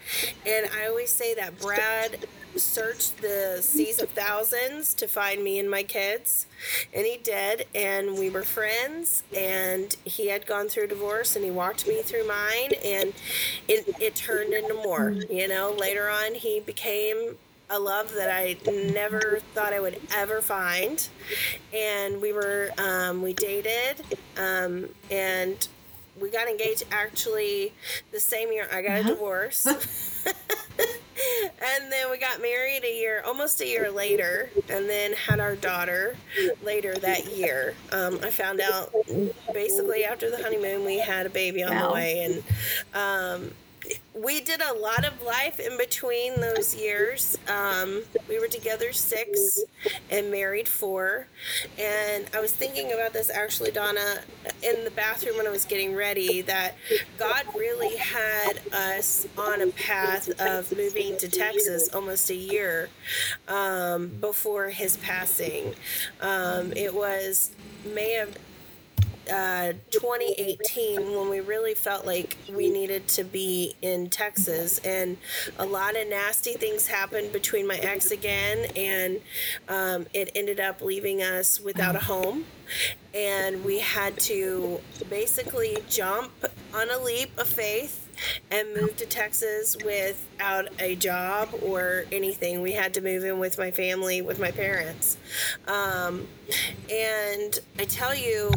And 0.47 0.69
i 0.77 0.87
always 0.87 1.11
say 1.11 1.35
that 1.35 1.59
brad 1.61 2.27
searched 2.57 3.21
the 3.21 3.59
seas 3.61 4.01
of 4.01 4.09
thousands 4.11 4.93
to 4.95 5.07
find 5.07 5.45
me 5.45 5.59
and 5.59 5.71
my 5.71 5.83
kids. 5.83 6.47
And 6.93 7.07
he 7.07 7.19
did. 7.19 7.67
And 7.75 8.19
we 8.19 8.31
were 8.31 8.43
friends. 8.43 9.23
And 9.37 9.95
he 10.05 10.29
had 10.29 10.47
gone 10.47 10.69
through 10.69 10.89
divorce 10.89 11.37
and 11.37 11.45
he 11.45 11.51
walked 11.51 11.87
me 11.87 12.03
through 12.03 12.27
mine. 12.27 12.73
And 12.85 13.13
it, 13.69 13.95
it 14.01 14.17
turned 14.17 14.53
into 14.53 14.75
more 14.75 15.11
you 15.31 15.47
know. 15.47 15.73
Later 15.79 16.09
on 16.09 16.35
he 16.35 16.61
became 16.61 17.37
a 17.71 17.79
love 17.79 18.13
that 18.15 18.31
I 18.31 18.57
never 18.67 19.41
thought 19.55 19.73
I 19.73 19.81
would 19.81 20.01
ever 20.15 20.41
find, 20.41 21.07
and 21.75 22.21
we 22.21 22.33
were 22.33 22.71
um, 22.79 23.21
we 23.21 23.35
dated, 23.35 24.03
um, 24.39 24.89
and 25.11 25.69
we 26.21 26.31
got 26.31 26.49
engaged 26.49 26.85
actually 26.91 27.73
the 28.13 28.21
same 28.21 28.53
year 28.53 28.69
I 28.73 28.83
got 28.83 29.01
a 29.01 29.05
divorce. 29.05 29.67
and 30.27 31.93
then 31.93 32.11
we 32.11 32.19
got 32.19 32.41
married 32.41 32.85
a 32.85 32.95
year, 32.99 33.23
almost 33.27 33.61
a 33.61 33.67
year 33.67 33.91
later, 33.91 34.51
and 34.69 34.89
then 34.89 35.13
had 35.13 35.41
our 35.41 35.57
daughter 35.57 36.17
later 36.63 36.95
that 36.95 37.27
year. 37.37 37.75
Um, 37.93 38.19
I 38.23 38.31
found 38.31 38.61
out 38.61 38.93
basically 39.53 40.05
after 40.05 40.31
the 40.31 40.43
honeymoon 40.43 40.85
we 40.85 40.99
had 40.99 41.27
a 41.27 41.31
baby 41.31 41.63
on 41.63 41.75
wow. 41.75 41.89
the 41.89 41.95
way, 41.95 42.25
and 42.25 42.43
um, 42.95 43.51
we 44.15 44.41
did 44.41 44.61
a 44.61 44.73
lot 44.75 45.05
of 45.05 45.23
life 45.23 45.61
in 45.61 45.77
between 45.79 46.41
those 46.41 46.75
years. 46.75 47.37
Um, 47.49 48.03
we 48.29 48.39
were 48.39 48.49
together 48.49 48.93
six 48.93 49.61
and 50.11 50.31
married 50.31 50.69
four. 50.69 51.27
And 51.79 52.27
I 52.35 52.41
was 52.41 52.53
thinking 52.53 52.93
about 52.93 53.13
this 53.13 53.31
actually, 53.31 53.71
Donna, 53.71 54.21
in 54.63 54.85
the 54.85 54.91
bathroom 54.91 55.37
when 55.37 55.47
I 55.47 55.51
was 55.51 55.65
getting 55.65 55.95
ready, 55.95 56.43
that 56.43 56.75
God 57.19 57.45
really 57.57 57.97
had 57.97 58.61
us 58.73 59.27
on 59.37 59.61
a 59.61 59.69
path 59.69 60.29
of 60.41 60.77
moving 60.77 61.17
to 61.19 61.29
Texas 61.29 61.89
almost 61.95 62.31
a 62.31 62.35
year 62.35 62.89
um, 63.47 64.09
before 64.21 64.69
his 64.69 64.97
passing. 64.97 65.75
Um, 66.21 66.73
it 66.73 66.95
was 66.95 67.51
May 67.95 68.17
of 68.17 68.37
uh, 69.31 69.73
2018 69.91 71.17
when 71.17 71.31
we 71.31 71.41
really 71.41 71.75
felt 71.75 72.07
like 72.07 72.37
we 72.55 72.71
needed 72.71 73.09
to 73.09 73.25
be 73.25 73.75
in 73.83 74.11
Texas. 74.11 74.79
And 74.79 75.17
a 75.59 75.67
lot 75.67 75.97
of 75.97 76.09
nasty 76.09 76.55
things 76.55 76.87
happened 76.87 77.33
between 77.33 77.67
my 77.67 77.77
ex 77.77 78.11
again, 78.11 78.71
and 78.77 79.21
um, 79.69 80.07
it 80.15 80.31
ended 80.35 80.61
up 80.61 80.81
leaving 80.81 81.23
us 81.23 81.61
without 81.61 81.97
a 81.97 82.01
home. 82.01 82.45
And 83.15 83.65
we 83.65 83.79
had 83.79 84.19
to 84.21 84.81
basically 85.09 85.79
jump 85.89 86.31
on 86.75 86.91
a 86.91 86.99
leap 86.99 87.37
of 87.39 87.49
faith 87.49 88.09
and 88.51 88.75
move 88.75 88.97
to 88.97 89.07
Texas 89.07 89.77
without 89.85 90.69
a 90.79 90.97
job 90.97 91.49
or 91.63 92.05
anything. 92.13 92.63
We 92.63 92.73
had 92.73 92.95
to 92.95 93.01
move 93.01 93.25
in 93.25 93.39
with 93.39 93.59
my 93.59 93.71
family, 93.71 94.23
with 94.23 94.39
my 94.39 94.51
parents. 94.51 95.17
Um, 95.67 96.29
and 96.91 97.59
I 97.79 97.85
tell 97.85 98.15
you, 98.15 98.51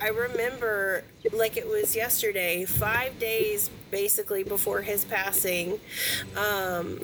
I 0.00 0.08
remember 0.08 1.04
like 1.32 1.56
it 1.56 1.66
was 1.66 1.96
yesterday, 1.96 2.64
five 2.64 3.18
days 3.18 3.70
basically 3.90 4.44
before 4.44 4.82
his 4.82 5.04
passing. 5.04 5.80
Um, 6.36 7.00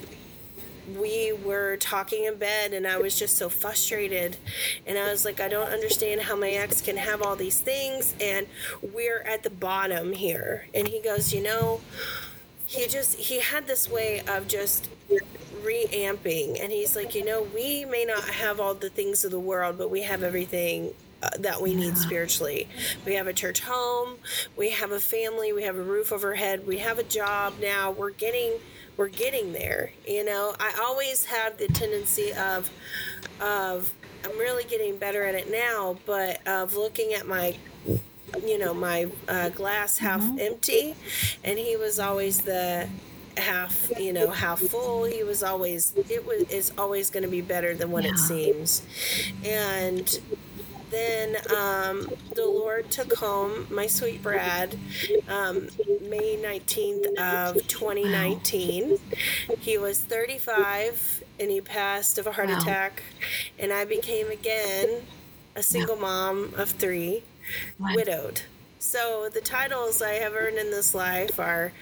we 0.98 1.32
were 1.32 1.76
talking 1.78 2.24
in 2.24 2.36
bed 2.36 2.72
and 2.72 2.86
I 2.86 2.98
was 2.98 3.18
just 3.18 3.36
so 3.36 3.48
frustrated. 3.48 4.36
And 4.86 4.98
I 4.98 5.10
was 5.10 5.24
like, 5.24 5.40
I 5.40 5.48
don't 5.48 5.68
understand 5.68 6.22
how 6.22 6.36
my 6.36 6.50
ex 6.50 6.80
can 6.80 6.96
have 6.96 7.22
all 7.22 7.36
these 7.36 7.60
things 7.60 8.14
and 8.20 8.46
we're 8.82 9.22
at 9.22 9.42
the 9.42 9.50
bottom 9.50 10.12
here. 10.12 10.66
And 10.74 10.86
he 10.86 11.00
goes, 11.00 11.32
You 11.32 11.42
know, 11.42 11.80
he 12.66 12.86
just, 12.86 13.18
he 13.18 13.40
had 13.40 13.66
this 13.66 13.88
way 13.88 14.22
of 14.28 14.46
just 14.46 14.88
reamping. 15.62 16.60
And 16.60 16.70
he's 16.70 16.94
like, 16.94 17.14
You 17.14 17.24
know, 17.24 17.46
we 17.54 17.84
may 17.86 18.04
not 18.04 18.24
have 18.28 18.60
all 18.60 18.74
the 18.74 18.90
things 18.90 19.24
of 19.24 19.30
the 19.30 19.40
world, 19.40 19.78
but 19.78 19.90
we 19.90 20.02
have 20.02 20.22
everything 20.22 20.92
that 21.38 21.61
we 21.61 21.75
need 21.75 21.97
spiritually. 21.97 22.69
We 23.04 23.14
have 23.14 23.26
a 23.26 23.33
church 23.33 23.61
home, 23.61 24.16
we 24.57 24.71
have 24.71 24.93
a 24.93 25.00
family, 25.00 25.52
we 25.52 25.64
have 25.64 25.76
a 25.76 25.83
roof 25.83 26.12
over 26.12 26.28
our 26.28 26.35
head, 26.35 26.66
we 26.66 26.78
have 26.78 26.99
a 26.99 27.04
job 27.04 27.54
now. 27.61 27.90
We're 27.90 28.11
getting 28.11 28.52
we're 28.97 29.09
getting 29.09 29.52
there. 29.52 29.90
You 30.07 30.25
know, 30.25 30.54
I 30.61 30.78
always 30.81 31.25
have 31.26 31.59
the 31.59 31.69
tendency 31.69 32.33
of 32.33 32.71
of 33.40 33.93
I'm 34.25 34.38
really 34.38 34.64
getting 34.64 34.97
better 34.97 35.25
at 35.25 35.35
it 35.35 35.50
now, 35.50 35.99
but 36.07 36.47
of 36.47 36.75
looking 36.75 37.12
at 37.12 37.26
my 37.26 37.57
you 38.45 38.59
know 38.59 38.75
my 38.75 39.07
uh, 39.28 39.49
glass 39.50 39.99
half 39.99 40.21
mm-hmm. 40.21 40.38
empty 40.40 40.95
and 41.45 41.59
he 41.59 41.76
was 41.76 42.00
always 42.00 42.40
the 42.40 42.88
half 43.37 43.90
you 43.99 44.12
know 44.12 44.31
half 44.31 44.61
full 44.61 45.04
he 45.04 45.23
was 45.23 45.43
always 45.43 45.93
it 46.09 46.25
was 46.26 46.43
is 46.50 46.73
always 46.78 47.11
going 47.11 47.23
to 47.23 47.28
be 47.28 47.40
better 47.40 47.75
than 47.75 47.90
what 47.90 48.04
yeah. 48.04 48.11
it 48.11 48.19
seems 48.19 48.83
and 49.45 50.21
then 50.94 51.36
um, 51.54 52.08
the 52.34 52.46
Lord 52.46 52.90
took 52.90 53.12
home 53.14 53.66
my 53.70 53.86
sweet 53.86 54.22
Brad 54.22 54.76
um, 55.28 55.68
May 56.02 56.38
19th 56.40 57.18
of 57.18 57.66
2019. 57.66 58.98
He 59.60 59.78
was 59.78 59.98
35 59.98 61.24
and 61.40 61.50
he 61.50 61.60
passed 61.60 62.18
of 62.18 62.26
a 62.26 62.32
heart 62.32 62.48
wow. 62.48 62.58
attack. 62.58 63.02
And 63.58 63.72
I 63.72 63.84
became 63.84 64.30
again 64.30 65.02
a 65.56 65.62
single 65.62 65.96
mom 65.96 66.54
of 66.56 66.70
three, 66.70 67.24
what? 67.78 67.96
widowed. 67.96 68.42
So 68.85 69.31
the 69.33 69.41
titles 69.41 70.03
I 70.03 70.12
have 70.12 70.35
earned 70.35 70.59
in 70.59 70.71
this 70.71 70.95
life 70.95 71.41
are 71.41 71.73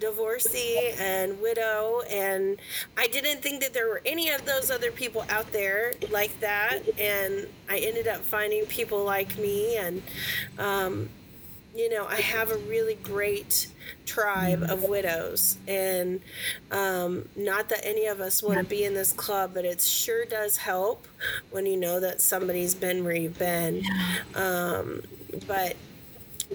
divorcee 0.00 0.92
and 0.98 1.40
widow, 1.40 2.02
and 2.10 2.58
I 2.96 3.06
didn't 3.06 3.42
think 3.42 3.62
that 3.62 3.72
there 3.72 3.86
were 3.86 4.02
any 4.04 4.30
of 4.30 4.44
those 4.44 4.68
other 4.68 4.90
people 4.90 5.24
out 5.30 5.52
there 5.52 5.92
like 6.10 6.40
that, 6.40 6.80
and 6.98 7.46
I 7.70 7.78
ended 7.78 8.08
up 8.08 8.22
finding 8.22 8.66
people 8.66 9.04
like 9.04 9.38
me, 9.38 9.76
and 9.76 10.02
um, 10.58 11.08
you 11.76 11.88
know, 11.88 12.06
I 12.06 12.16
have 12.16 12.50
a 12.50 12.58
really 12.58 12.96
great 12.96 13.68
tribe 14.04 14.64
of 14.64 14.82
widows, 14.82 15.58
and 15.68 16.20
um, 16.72 17.28
not 17.36 17.68
that 17.68 17.86
any 17.86 18.06
of 18.06 18.20
us 18.20 18.42
want 18.42 18.58
to 18.58 18.64
be 18.64 18.82
in 18.82 18.94
this 18.94 19.12
club, 19.12 19.52
but 19.54 19.64
it 19.64 19.80
sure 19.80 20.24
does 20.24 20.56
help 20.56 21.06
when 21.52 21.66
you 21.66 21.76
know 21.76 22.00
that 22.00 22.20
somebody's 22.20 22.74
been 22.74 23.04
where 23.04 23.14
you've 23.14 23.38
been. 23.38 23.84
Um, 24.34 25.02
but 25.46 25.76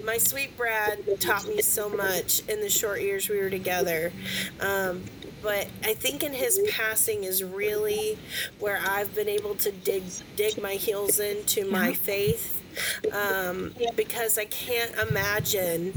my 0.02 0.18
sweet 0.18 0.56
Brad 0.56 1.20
taught 1.20 1.46
me 1.46 1.62
so 1.62 1.88
much 1.88 2.40
in 2.48 2.60
the 2.60 2.70
short 2.70 3.00
years 3.00 3.28
we 3.28 3.38
were 3.38 3.50
together. 3.50 4.12
Um, 4.60 5.04
but 5.42 5.68
I 5.84 5.92
think 5.92 6.22
in 6.22 6.32
his 6.32 6.58
passing 6.70 7.24
is 7.24 7.44
really 7.44 8.18
where 8.58 8.80
I've 8.82 9.14
been 9.14 9.28
able 9.28 9.54
to 9.56 9.70
dig 9.70 10.02
dig 10.36 10.60
my 10.60 10.74
heels 10.74 11.20
into 11.20 11.70
my 11.70 11.92
faith. 11.92 12.62
Um, 13.12 13.72
because 13.94 14.36
I 14.36 14.46
can't 14.46 14.92
imagine 15.08 15.96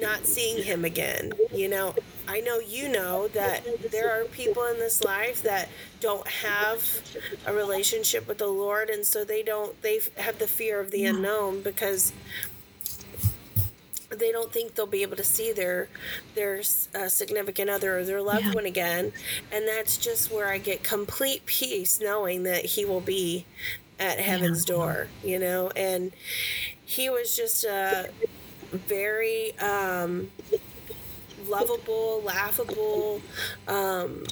not 0.00 0.26
seeing 0.26 0.62
him 0.62 0.84
again. 0.84 1.32
You 1.52 1.68
know, 1.68 1.96
I 2.28 2.40
know 2.40 2.60
you 2.60 2.88
know 2.88 3.26
that 3.28 3.64
there 3.90 4.12
are 4.12 4.24
people 4.26 4.62
in 4.66 4.78
this 4.78 5.02
life 5.02 5.42
that 5.42 5.68
don't 5.98 6.28
have 6.28 7.02
a 7.46 7.52
relationship 7.52 8.28
with 8.28 8.38
the 8.38 8.46
Lord, 8.46 8.90
and 8.90 9.04
so 9.04 9.24
they 9.24 9.42
don't, 9.42 9.80
they 9.82 9.98
have 10.16 10.38
the 10.38 10.46
fear 10.46 10.78
of 10.78 10.92
the 10.92 11.04
unknown 11.04 11.62
because 11.62 12.12
they 14.14 14.32
don't 14.32 14.52
think 14.52 14.74
they'll 14.74 14.86
be 14.86 15.02
able 15.02 15.16
to 15.16 15.24
see 15.24 15.52
their 15.52 15.88
their 16.34 16.62
uh, 16.94 17.08
significant 17.08 17.70
other 17.70 17.98
or 17.98 18.04
their 18.04 18.22
loved 18.22 18.46
yeah. 18.46 18.52
one 18.52 18.66
again 18.66 19.12
and 19.52 19.66
that's 19.66 19.96
just 19.96 20.32
where 20.32 20.48
i 20.48 20.58
get 20.58 20.82
complete 20.82 21.44
peace 21.46 22.00
knowing 22.00 22.42
that 22.42 22.64
he 22.64 22.84
will 22.84 23.00
be 23.00 23.44
at 23.98 24.18
heaven's 24.18 24.64
yeah. 24.68 24.74
door 24.74 25.08
you 25.22 25.38
know 25.38 25.70
and 25.76 26.12
he 26.84 27.08
was 27.08 27.36
just 27.36 27.64
a 27.64 28.10
very 28.72 29.56
um, 29.58 30.30
lovable 31.48 32.22
laughable 32.24 33.20
um, 33.68 34.24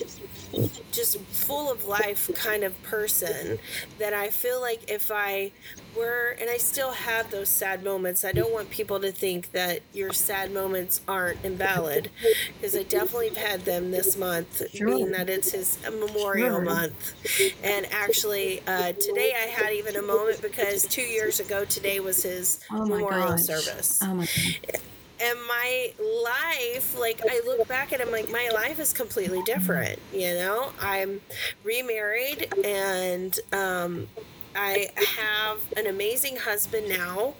just 0.91 1.19
full 1.21 1.71
of 1.71 1.87
life 1.87 2.31
kind 2.35 2.63
of 2.63 2.81
person 2.83 3.59
that 3.99 4.13
I 4.13 4.29
feel 4.29 4.61
like 4.61 4.91
if 4.91 5.11
I 5.11 5.53
were, 5.97 6.37
and 6.41 6.51
I 6.51 6.57
still 6.59 6.93
have 6.93 7.31
those 7.31 7.49
sad 7.49 7.83
moments, 7.83 8.25
I 8.25 8.33
don't 8.33 8.53
want 8.53 8.71
people 8.71 9.01
to 9.01 9.13
think 9.13 9.53
that 9.53 9.81
your 9.93 10.13
sad 10.13 10.53
moments 10.53 11.01
aren't 11.09 11.45
invalid 11.45 12.11
because 12.55 12.77
I 12.77 12.83
definitely 12.83 13.29
have 13.29 13.37
had 13.37 13.65
them 13.65 13.91
this 13.91 14.17
month, 14.17 14.63
sure. 14.71 14.87
being 14.87 15.13
that 15.13 15.31
it's 15.31 15.53
his 15.53 15.79
Memorial 15.83 16.57
sure. 16.57 16.61
Month. 16.61 17.15
And 17.63 17.87
actually, 17.91 18.61
uh, 18.67 18.93
today 18.93 19.33
I 19.37 19.47
had 19.47 19.73
even 19.73 19.97
a 19.97 20.03
moment 20.03 20.43
because 20.43 20.87
two 20.87 21.03
years 21.03 21.41
ago 21.41 21.65
today 21.65 22.01
was 22.01 22.23
his 22.23 22.61
oh 22.71 22.87
memorial 22.87 23.29
gosh. 23.29 23.43
service. 23.43 24.01
Oh 24.03 24.15
my 24.15 24.27
God 24.27 24.81
and 25.23 25.39
my 25.47 25.93
life 26.25 26.99
like 26.99 27.21
i 27.31 27.41
look 27.47 27.67
back 27.69 27.93
at 27.93 28.01
it 28.01 28.07
I'm 28.07 28.13
like 28.13 28.31
my 28.31 28.51
life 28.53 28.81
is 28.81 28.93
completely 28.93 29.43
different 29.45 29.99
you 30.13 30.35
know 30.35 30.73
i'm 30.81 31.21
remarried 31.65 32.53
and 32.65 33.39
um, 33.53 34.09
I 34.55 34.91
have 35.17 35.61
an 35.77 35.87
amazing 35.87 36.37
husband 36.37 36.89
now. 36.89 37.35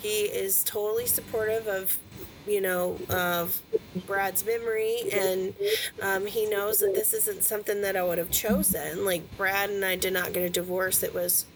He 0.00 0.22
is 0.22 0.64
totally 0.64 1.06
supportive 1.06 1.66
of, 1.68 1.98
you 2.46 2.60
know, 2.60 2.98
of 3.08 3.60
Brad's 4.06 4.44
memory, 4.44 5.02
and 5.12 5.54
um, 6.02 6.26
he 6.26 6.48
knows 6.48 6.80
that 6.80 6.94
this 6.94 7.12
isn't 7.12 7.44
something 7.44 7.82
that 7.82 7.96
I 7.96 8.02
would 8.02 8.18
have 8.18 8.30
chosen. 8.30 9.04
Like 9.04 9.36
Brad 9.36 9.70
and 9.70 9.84
I 9.84 9.96
did 9.96 10.12
not 10.12 10.32
get 10.32 10.42
a 10.42 10.50
divorce. 10.50 11.02
It 11.02 11.14
was 11.14 11.46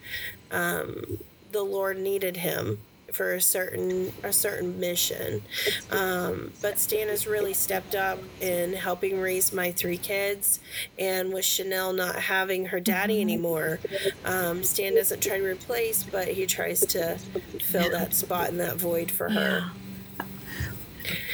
um, 0.51 1.19
the 1.53 1.63
Lord 1.63 1.99
needed 1.99 2.37
him 2.37 2.79
for 3.13 3.35
a 3.35 3.41
certain 3.41 4.13
a 4.23 4.33
certain 4.33 4.79
mission. 4.81 5.43
Um, 5.91 6.53
but 6.63 6.79
Stan 6.79 7.09
has 7.09 7.27
really 7.27 7.55
stepped 7.55 7.95
up 7.95 8.19
in 8.41 8.73
helping 8.73 9.21
raise 9.21 9.53
my 9.53 9.73
three 9.73 9.99
kids, 9.99 10.61
and 10.99 11.33
with 11.33 11.45
Chanel 11.45 11.93
not 11.93 12.17
having 12.17 12.67
her 12.67 12.81
daddy 12.81 13.15
mm-hmm. 13.15 13.23
anymore, 13.23 13.79
um, 14.25 14.63
Stan 14.63 14.95
doesn't 14.95 15.23
try 15.23 15.39
to 15.39 15.45
replace, 15.45 16.03
but 16.05 16.29
he 16.29 16.47
tries 16.47 16.81
to 16.81 17.19
fill 17.61 17.91
that 17.91 18.15
spot 18.15 18.49
and 18.49 18.61
that 18.61 18.77
void 18.77 19.11
for 19.11 19.29
her. 19.31 19.71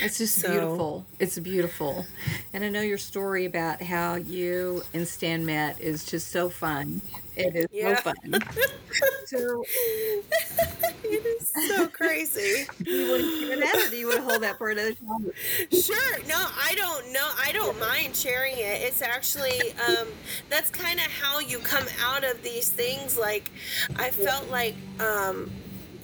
It's 0.02 0.18
just 0.18 0.40
So- 0.40 0.50
beautiful. 0.50 1.06
It's 1.18 1.38
beautiful. 1.38 2.06
And 2.52 2.64
I 2.64 2.68
know 2.68 2.80
your 2.80 2.98
story 2.98 3.44
about 3.44 3.82
how 3.82 4.14
you 4.14 4.82
and 4.94 5.06
Stan 5.06 5.44
met 5.44 5.80
is 5.80 6.04
just 6.04 6.28
so 6.28 6.48
fun. 6.48 7.00
It 7.36 7.54
is 7.56 7.66
Yeah. 7.72 7.96
so 8.02 8.12
fun. 8.12 8.42
so, 9.26 9.64
It 11.08 11.24
is 11.40 11.52
so 11.68 11.86
crazy. 11.88 12.66
you 12.84 13.08
want 13.10 13.22
to 13.22 13.46
share 13.46 13.60
that 13.60 13.86
or 13.86 13.90
do 13.90 13.96
you 13.96 14.06
want 14.06 14.18
to 14.18 14.24
hold 14.24 14.42
that 14.42 14.58
for 14.58 14.70
another 14.70 14.94
time? 14.94 15.30
Sure. 15.70 16.18
No, 16.28 16.36
I 16.36 16.74
don't 16.76 17.12
know. 17.12 17.28
I 17.38 17.52
don't 17.52 17.78
mind 17.78 18.16
sharing 18.16 18.54
it. 18.54 18.82
It's 18.82 19.02
actually 19.02 19.72
um, 19.88 20.08
that's 20.50 20.70
kind 20.70 20.98
of 20.98 21.06
how 21.06 21.38
you 21.38 21.58
come 21.58 21.86
out 22.00 22.24
of 22.24 22.42
these 22.42 22.68
things. 22.68 23.16
Like 23.18 23.50
I 23.96 24.10
felt 24.10 24.50
like 24.50 24.74
um, 25.00 25.50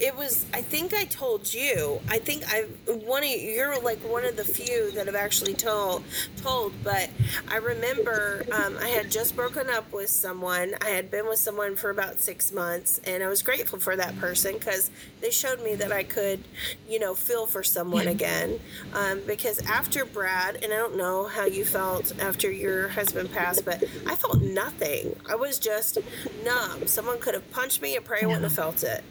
it 0.03 0.17
was. 0.17 0.45
I 0.53 0.63
think 0.63 0.93
I 0.93 1.05
told 1.05 1.55
you. 1.55 2.01
I 2.09 2.19
think 2.19 2.43
I 2.49 2.63
one 2.93 3.23
of 3.23 3.29
you- 3.31 3.39
you're 3.53 3.81
like 3.81 4.01
one 4.01 4.25
of 4.25 4.37
the 4.37 4.45
few 4.45 4.91
that 4.93 5.07
have 5.07 5.15
actually 5.15 5.55
told 5.55 6.03
told. 6.43 6.73
But 6.83 7.09
I 7.49 7.57
remember 7.59 8.45
um, 8.51 8.77
I 8.83 8.89
had 8.89 9.11
just 9.13 9.37
broken 9.37 9.71
up 9.71 9.93
with 9.93 10.11
someone. 10.11 10.75
I 10.81 10.89
had 10.91 11.11
been 11.11 11.27
with 11.29 11.39
someone 11.39 11.77
for 11.77 11.91
about 11.91 12.19
six 12.19 12.51
months, 12.53 13.01
and 13.05 13.23
I 13.23 13.29
was 13.29 13.43
grateful 13.43 13.79
for 13.79 13.95
that 13.97 14.19
person 14.19 14.55
because 14.55 14.91
they 15.21 15.31
showed 15.31 15.63
me 15.63 15.77
that 15.77 15.93
I 15.93 16.03
could, 16.03 16.41
you 16.89 16.99
know, 16.99 17.15
feel 17.15 17.47
for 17.47 17.63
someone 17.63 18.09
again. 18.09 18.59
Um, 18.95 19.21
because 19.27 19.61
after 19.67 20.05
Brad, 20.05 20.57
and 20.65 20.73
I 20.73 20.77
don't 20.79 20.97
know 20.97 21.29
how 21.29 21.45
you 21.47 21.65
felt 21.65 22.13
after 22.21 22.51
your 22.51 22.89
husband 22.89 23.33
passed, 23.33 23.65
but 23.65 23.83
I 24.07 24.17
felt 24.17 24.41
nothing. 24.43 25.15
I 25.29 25.37
was 25.37 25.61
just 25.61 25.99
numb. 26.45 26.89
Someone 26.89 27.19
could 27.21 27.35
have 27.35 27.49
punched 27.53 27.81
me, 27.81 27.95
and 27.95 28.05
probably 28.05 28.27
wouldn't 28.27 28.45
have 28.45 28.53
felt 28.65 28.83
it. 28.83 29.05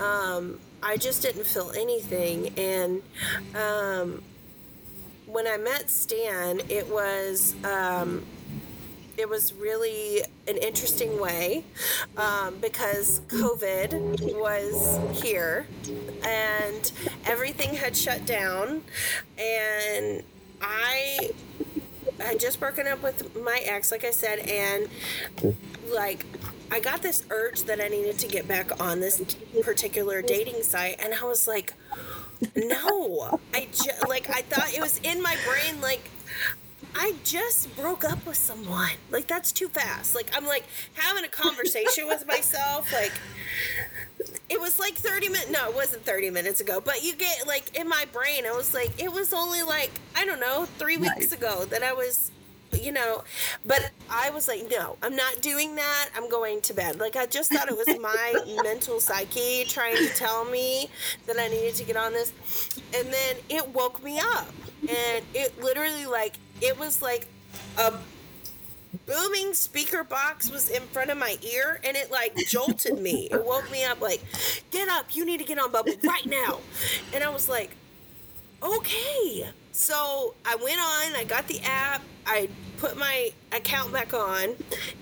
Um, 0.00 0.37
I 0.82 0.96
just 0.96 1.22
didn't 1.22 1.46
feel 1.46 1.72
anything, 1.76 2.52
and 2.56 3.02
um, 3.54 4.22
when 5.26 5.46
I 5.46 5.56
met 5.56 5.90
Stan, 5.90 6.60
it 6.68 6.88
was. 6.88 7.54
Um, 7.64 8.24
it 9.18 9.28
was 9.28 9.52
really 9.54 10.22
an 10.46 10.56
interesting 10.58 11.20
way 11.20 11.64
um, 12.16 12.54
because 12.60 13.20
COVID 13.26 14.38
was 14.38 15.20
here 15.20 15.66
and 16.24 16.92
everything 17.26 17.74
had 17.74 17.96
shut 17.96 18.24
down. 18.26 18.82
And 19.36 20.22
I 20.62 21.30
had 22.20 22.38
just 22.38 22.60
broken 22.60 22.86
up 22.86 23.02
with 23.02 23.36
my 23.42 23.60
ex, 23.64 23.90
like 23.90 24.04
I 24.04 24.12
said, 24.12 24.38
and 24.38 24.88
like 25.92 26.24
I 26.70 26.80
got 26.80 27.02
this 27.02 27.24
urge 27.30 27.62
that 27.64 27.80
I 27.80 27.88
needed 27.88 28.18
to 28.20 28.28
get 28.28 28.46
back 28.46 28.80
on 28.80 29.00
this 29.00 29.22
particular 29.62 30.22
dating 30.22 30.62
site. 30.62 30.96
And 31.02 31.14
I 31.14 31.24
was 31.24 31.48
like, 31.48 31.72
no, 32.54 33.40
I 33.54 33.66
just 33.72 34.06
like, 34.08 34.28
I 34.30 34.42
thought 34.42 34.72
it 34.74 34.80
was 34.80 34.98
in 35.02 35.22
my 35.22 35.36
brain, 35.46 35.80
like, 35.80 36.10
I 36.94 37.14
just 37.24 37.74
broke 37.76 38.04
up 38.04 38.24
with 38.26 38.36
someone. 38.36 38.90
Like 39.10 39.26
that's 39.28 39.52
too 39.52 39.68
fast. 39.68 40.14
Like 40.14 40.30
I'm 40.34 40.46
like 40.46 40.64
having 40.94 41.22
a 41.24 41.28
conversation 41.28 42.06
with 42.08 42.26
myself. 42.26 42.92
Like 42.92 43.12
it 44.48 44.60
was 44.60 44.78
like 44.80 44.94
30 44.94 45.28
minutes. 45.28 45.50
No, 45.50 45.68
it 45.68 45.74
wasn't 45.74 46.04
30 46.04 46.30
minutes 46.30 46.60
ago. 46.60 46.80
But 46.84 47.04
you 47.04 47.14
get 47.14 47.46
like 47.46 47.76
in 47.78 47.88
my 47.88 48.06
brain, 48.12 48.46
I 48.46 48.52
was 48.52 48.74
like, 48.74 48.90
it 49.00 49.12
was 49.12 49.32
only 49.32 49.62
like 49.62 49.90
I 50.16 50.24
don't 50.24 50.40
know 50.40 50.64
three 50.78 50.96
weeks 50.96 51.14
Right. 51.16 51.32
ago 51.32 51.64
that 51.66 51.82
I 51.82 51.92
was. 51.92 52.30
You 52.72 52.92
know, 52.92 53.24
but 53.66 53.90
I 54.10 54.30
was 54.30 54.46
like, 54.46 54.66
no, 54.70 54.96
I'm 55.02 55.16
not 55.16 55.40
doing 55.40 55.74
that. 55.76 56.10
I'm 56.16 56.28
going 56.28 56.60
to 56.62 56.74
bed. 56.74 56.98
Like, 57.00 57.16
I 57.16 57.26
just 57.26 57.52
thought 57.52 57.68
it 57.68 57.76
was 57.76 57.88
my 57.98 58.34
mental 58.62 59.00
psyche 59.00 59.64
trying 59.66 59.96
to 59.96 60.08
tell 60.14 60.44
me 60.44 60.88
that 61.26 61.38
I 61.38 61.48
needed 61.48 61.74
to 61.76 61.84
get 61.84 61.96
on 61.96 62.12
this. 62.12 62.32
And 62.94 63.08
then 63.08 63.36
it 63.48 63.68
woke 63.68 64.02
me 64.02 64.18
up. 64.18 64.48
And 64.82 65.24
it 65.34 65.60
literally, 65.62 66.06
like, 66.06 66.34
it 66.60 66.78
was 66.78 67.02
like 67.02 67.26
a 67.78 67.92
booming 69.06 69.54
speaker 69.54 70.02
box 70.04 70.50
was 70.50 70.68
in 70.70 70.82
front 70.82 71.10
of 71.10 71.18
my 71.18 71.36
ear 71.42 71.80
and 71.84 71.96
it 71.96 72.10
like 72.10 72.34
jolted 72.36 72.98
me. 72.98 73.28
It 73.30 73.44
woke 73.44 73.70
me 73.70 73.84
up 73.84 74.00
like, 74.00 74.22
get 74.70 74.88
up, 74.88 75.14
you 75.14 75.24
need 75.24 75.38
to 75.38 75.44
get 75.44 75.58
on 75.58 75.70
Bumble 75.72 75.92
right 76.04 76.26
now. 76.26 76.60
And 77.14 77.22
I 77.22 77.28
was 77.28 77.48
like, 77.48 77.76
okay. 78.62 79.48
So 79.72 80.34
I 80.44 80.56
went 80.56 80.80
on, 80.80 81.16
I 81.16 81.24
got 81.26 81.46
the 81.46 81.60
app, 81.60 82.02
I 82.26 82.48
put 82.78 82.96
my 82.96 83.30
account 83.52 83.92
back 83.92 84.12
on, 84.12 84.54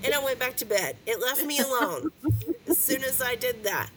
and 0.04 0.14
I 0.14 0.22
went 0.22 0.38
back 0.38 0.56
to 0.58 0.64
bed. 0.64 0.96
It 1.06 1.20
left 1.20 1.44
me 1.44 1.58
alone 1.58 2.10
as 2.68 2.78
soon 2.78 3.02
as 3.02 3.22
I 3.22 3.36
did 3.36 3.64
that. 3.64 3.90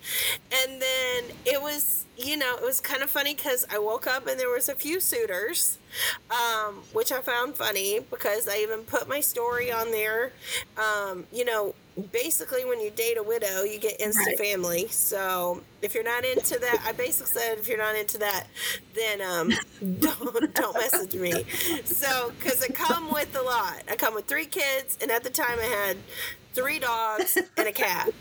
And 0.63 0.82
then 0.82 1.24
it 1.46 1.62
was, 1.62 2.06
you 2.17 2.38
know, 2.38 2.56
it 2.56 2.63
was 2.63 2.80
kind 2.80 3.04
of 3.04 3.10
funny 3.10 3.36
because 3.36 3.65
I 3.72 3.80
woke 3.80 4.08
up 4.08 4.28
and 4.28 4.39
there 4.39 4.50
was 4.50 4.70
a 4.70 4.76
few 4.76 5.00
suitors, 5.00 5.78
um, 6.32 6.76
which 6.93 7.12
I 7.12 7.22
found 7.22 7.56
funny 7.56 8.00
because 8.00 8.48
I 8.48 8.58
even 8.58 8.82
put 8.82 9.08
my 9.08 9.20
story 9.20 9.72
on 9.72 9.91
there. 9.91 10.32
Um, 10.78 11.26
you 11.32 11.46
know, 11.46 11.76
basically 12.12 12.66
when 12.66 12.80
you 12.82 12.90
date 12.92 13.18
a 13.18 13.24
widow, 13.24 13.64
you 13.64 13.80
get 13.80 14.00
instant 14.00 14.28
Right. 14.28 14.38
family. 14.38 14.88
So 14.90 15.62
if 15.82 15.94
you're 15.94 16.04
not 16.04 16.26
into 16.26 16.58
that, 16.60 16.84
I 16.86 16.92
basically 16.92 17.32
said 17.40 17.58
if 17.58 17.68
you're 17.68 17.78
not 17.78 17.96
into 17.96 18.18
that, 18.20 18.48
then 18.94 19.22
um, 19.22 19.52
don't 20.00 20.54
don't 20.56 20.78
message 20.78 21.16
me. 21.16 21.44
So 21.86 22.32
because 22.40 22.62
I 22.64 22.68
come 22.68 23.12
with 23.14 23.36
a 23.36 23.42
lot, 23.42 23.84
I 23.90 23.96
come 23.96 24.14
with 24.16 24.26
three 24.26 24.46
kids, 24.46 24.98
and 25.02 25.12
at 25.12 25.24
the 25.24 25.30
time 25.30 25.60
I 25.60 25.64
had 25.66 25.98
three 26.54 26.80
dogs 26.80 27.38
and 27.58 27.68
a 27.68 27.72
cat, 27.72 28.12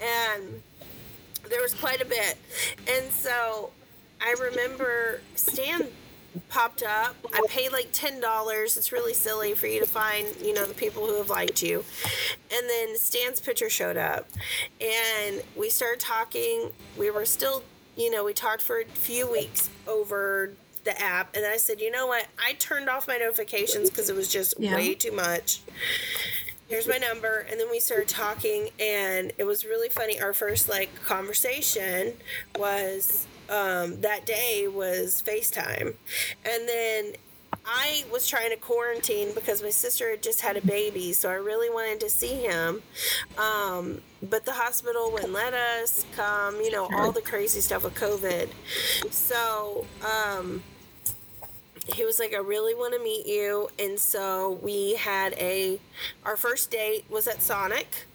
and 0.00 0.62
there 1.50 1.62
was 1.62 1.74
quite 1.74 2.00
a 2.00 2.06
bit, 2.06 2.36
and 2.88 3.10
so 3.12 3.70
I 4.20 4.34
remember 4.40 5.20
Stan 5.34 5.88
popped 6.48 6.82
up. 6.82 7.16
I 7.32 7.40
paid 7.48 7.72
like 7.72 7.88
ten 7.92 8.20
dollars. 8.20 8.76
It's 8.76 8.92
really 8.92 9.14
silly 9.14 9.54
for 9.54 9.66
you 9.66 9.80
to 9.80 9.86
find, 9.86 10.26
you 10.42 10.52
know, 10.54 10.64
the 10.66 10.74
people 10.74 11.06
who 11.06 11.16
have 11.18 11.30
liked 11.30 11.62
you. 11.62 11.84
And 12.52 12.68
then 12.68 12.96
Stan's 12.96 13.40
picture 13.40 13.70
showed 13.70 13.96
up, 13.96 14.28
and 14.80 15.42
we 15.56 15.70
started 15.70 16.00
talking. 16.00 16.70
We 16.98 17.10
were 17.10 17.24
still, 17.26 17.62
you 17.96 18.10
know, 18.10 18.24
we 18.24 18.32
talked 18.32 18.62
for 18.62 18.80
a 18.80 18.84
few 18.84 19.30
weeks 19.30 19.70
over 19.86 20.52
the 20.84 21.00
app, 21.00 21.34
and 21.34 21.44
I 21.44 21.56
said, 21.56 21.80
you 21.80 21.90
know 21.90 22.06
what? 22.06 22.26
I 22.38 22.52
turned 22.54 22.88
off 22.88 23.08
my 23.08 23.16
notifications 23.16 23.90
because 23.90 24.08
it 24.08 24.14
was 24.16 24.28
just 24.32 24.54
Yeah. 24.58 24.74
way 24.76 24.94
too 24.94 25.10
much. 25.12 25.60
Here's 26.68 26.88
my 26.88 26.98
number, 26.98 27.46
and 27.50 27.60
then 27.60 27.70
we 27.70 27.78
started 27.80 28.08
talking, 28.08 28.70
and 28.80 29.32
it 29.38 29.44
was 29.44 29.64
really 29.64 29.88
funny. 29.88 30.20
Our 30.20 30.32
first 30.32 30.68
like 30.68 30.90
conversation 31.04 32.14
was 32.56 33.26
um, 33.48 34.00
that 34.00 34.26
day 34.26 34.68
was 34.68 35.22
FaceTime, 35.26 35.94
and 36.44 36.68
then 36.68 37.12
I 37.64 38.04
was 38.12 38.28
trying 38.28 38.50
to 38.50 38.56
quarantine 38.56 39.32
because 39.34 39.62
my 39.62 39.70
sister 39.70 40.10
had 40.10 40.22
just 40.22 40.40
had 40.40 40.56
a 40.56 40.60
baby, 40.60 41.12
so 41.12 41.30
I 41.30 41.34
really 41.34 41.68
wanted 41.68 42.00
to 42.00 42.10
see 42.10 42.34
him. 42.34 42.82
Um, 43.38 44.02
but 44.22 44.44
the 44.44 44.52
hospital 44.52 45.10
wouldn't 45.12 45.32
let 45.32 45.52
us 45.52 46.04
come, 46.14 46.56
you 46.60 46.70
know, 46.70 46.88
all 46.94 47.10
the 47.12 47.22
crazy 47.22 47.60
stuff 47.60 47.84
with 47.84 47.94
COVID. 47.94 48.48
So, 49.10 49.86
um, 50.04 50.62
he 51.94 52.04
was 52.04 52.18
like, 52.18 52.34
I 52.34 52.38
really 52.38 52.74
want 52.74 52.94
to 52.94 53.00
meet 53.02 53.26
you. 53.26 53.68
And 53.78 53.98
so 53.98 54.58
we 54.62 54.96
had 54.96 55.34
a, 55.34 55.80
our 56.24 56.36
first 56.36 56.70
date 56.70 57.04
was 57.08 57.26
at 57.28 57.42
Sonic. 57.42 58.06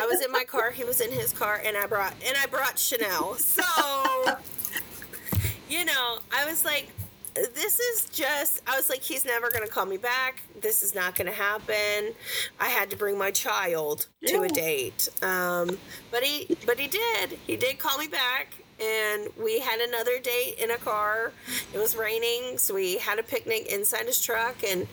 I 0.00 0.06
was 0.06 0.24
in 0.24 0.32
my 0.32 0.44
car, 0.44 0.70
he 0.70 0.84
was 0.84 1.00
in 1.00 1.12
his 1.12 1.32
car, 1.32 1.60
and 1.64 1.76
I 1.76 1.86
brought, 1.86 2.14
and 2.26 2.36
I 2.36 2.46
brought 2.46 2.78
Chanel. 2.78 3.34
So, 3.34 3.62
you 5.70 5.84
know, 5.84 6.18
I 6.32 6.44
was 6.48 6.64
like, 6.64 6.88
this 7.34 7.78
is 7.78 8.06
just 8.06 8.60
I 8.66 8.76
was 8.76 8.88
like 8.90 9.02
he's 9.02 9.24
never 9.24 9.50
going 9.50 9.64
to 9.64 9.72
call 9.72 9.86
me 9.86 9.96
back. 9.96 10.42
This 10.60 10.82
is 10.82 10.94
not 10.94 11.14
going 11.14 11.28
to 11.28 11.32
happen. 11.32 12.12
I 12.58 12.68
had 12.68 12.90
to 12.90 12.96
bring 12.96 13.16
my 13.16 13.30
child 13.30 14.08
to 14.26 14.32
Yeah. 14.34 14.42
a 14.42 14.48
date. 14.48 15.08
Um 15.22 15.78
but 16.10 16.22
he 16.24 16.56
but 16.66 16.78
he 16.78 16.88
did. 16.88 17.38
He 17.46 17.56
did 17.56 17.78
call 17.78 17.98
me 17.98 18.08
back 18.08 18.54
and 18.82 19.28
we 19.42 19.60
had 19.60 19.80
another 19.80 20.18
date 20.18 20.56
in 20.58 20.70
a 20.72 20.76
car. 20.78 21.32
It 21.72 21.78
was 21.78 21.94
raining, 21.96 22.58
so 22.58 22.74
we 22.74 22.98
had 22.98 23.18
a 23.18 23.22
picnic 23.22 23.66
inside 23.72 24.06
his 24.06 24.20
truck 24.20 24.56
and 24.66 24.86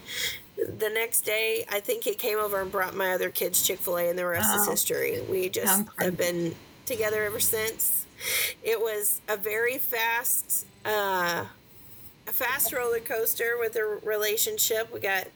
the 0.58 0.90
next 0.90 1.22
day, 1.22 1.66
I 1.70 1.80
think 1.80 2.04
he 2.04 2.16
came 2.16 2.40
over 2.40 2.60
and 2.62 2.72
brought 2.72 2.96
my 2.96 3.12
other 3.14 3.30
kids 3.30 3.62
Chick 3.66 3.78
Fil 3.80 3.98
A, 3.98 4.10
and 4.10 4.18
the 4.18 4.26
rest 4.26 4.56
is 4.56 4.68
Oh. 4.68 4.72
history. 4.72 5.22
We 5.30 5.50
just 5.50 5.84
have 6.00 6.18
been 6.18 6.56
together 6.88 7.24
ever 7.24 7.40
since. 7.40 8.07
It 8.64 8.80
was 8.80 9.22
a 9.28 9.38
very 9.38 9.78
fast, 9.78 10.66
uh, 10.86 11.46
a 12.28 12.34
fast 12.34 12.74
roller 12.74 13.00
coaster 13.00 13.56
with 13.60 13.76
a 13.76 13.84
relationship. 14.04 14.92
We 14.94 15.00
got 15.00 15.28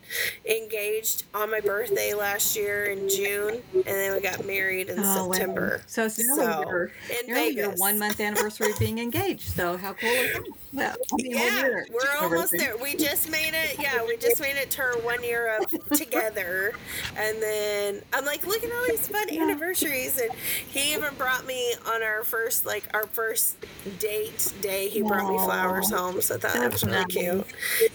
engaged 0.46 1.24
on 1.34 1.52
my 1.52 1.62
birthday 1.62 2.14
last 2.14 2.56
year 2.56 2.86
in 2.86 3.08
June, 3.08 3.64
and 3.74 3.86
then 3.86 4.14
we 4.14 4.22
got 4.22 4.46
married 4.46 4.90
in 4.90 5.00
Oh, 5.00 5.28
wow. 5.28 5.32
September. 5.32 5.84
So 5.88 6.06
it's 6.06 6.18
nearly 6.18 6.42
So, 6.44 6.66
your, 6.68 6.92
in 7.10 7.28
nearly 7.28 7.56
your 7.56 7.72
one 7.72 7.98
month 8.00 8.20
anniversary 8.20 8.72
of 8.72 8.80
being 8.80 9.00
engaged. 9.00 9.50
So 9.54 9.78
how 9.78 9.94
cool 9.94 10.22
is 10.22 10.32
that? 10.34 10.44
Well, 10.74 10.96
I 11.12 11.18
mean, 11.18 11.38
one 11.38 11.56
Yeah, 11.56 11.58
year 11.58 11.86
we're 11.90 12.16
almost 12.22 12.56
there. 12.58 12.78
We 12.78 12.96
just 12.96 13.30
made 13.30 13.54
it. 13.54 13.78
Yeah, 13.80 14.04
we 14.08 14.16
just 14.18 14.40
made 14.40 14.56
it 14.56 14.72
to 14.72 14.82
our 14.82 15.00
one 15.00 15.22
year 15.24 15.58
of 15.60 15.70
together, 15.92 16.74
and 17.16 17.42
then 17.42 18.02
I'm 18.14 18.26
like, 18.26 18.46
look 18.46 18.64
at 18.64 18.72
all 18.72 18.88
these 18.88 19.08
fun 19.08 19.30
anniversaries, 19.30 20.18
and 20.18 20.32
he 20.70 20.94
even 20.94 21.14
brought 21.16 21.46
me 21.46 21.74
on 21.86 22.04
our 22.04 22.24
first 22.24 22.66
like 22.66 22.88
our 22.94 23.06
first 23.08 23.58
date 24.00 24.54
day. 24.62 24.88
He 24.90 25.02
brought 25.02 25.28
me 25.28 25.38
flowers 25.38 25.90
home, 25.92 26.22
so 26.22 26.36
I 26.36 26.38
thought 26.38 26.62
that 26.62 26.72
That's 26.72 26.81
was 26.84 26.94
really 26.94 27.06
cute. 27.06 27.46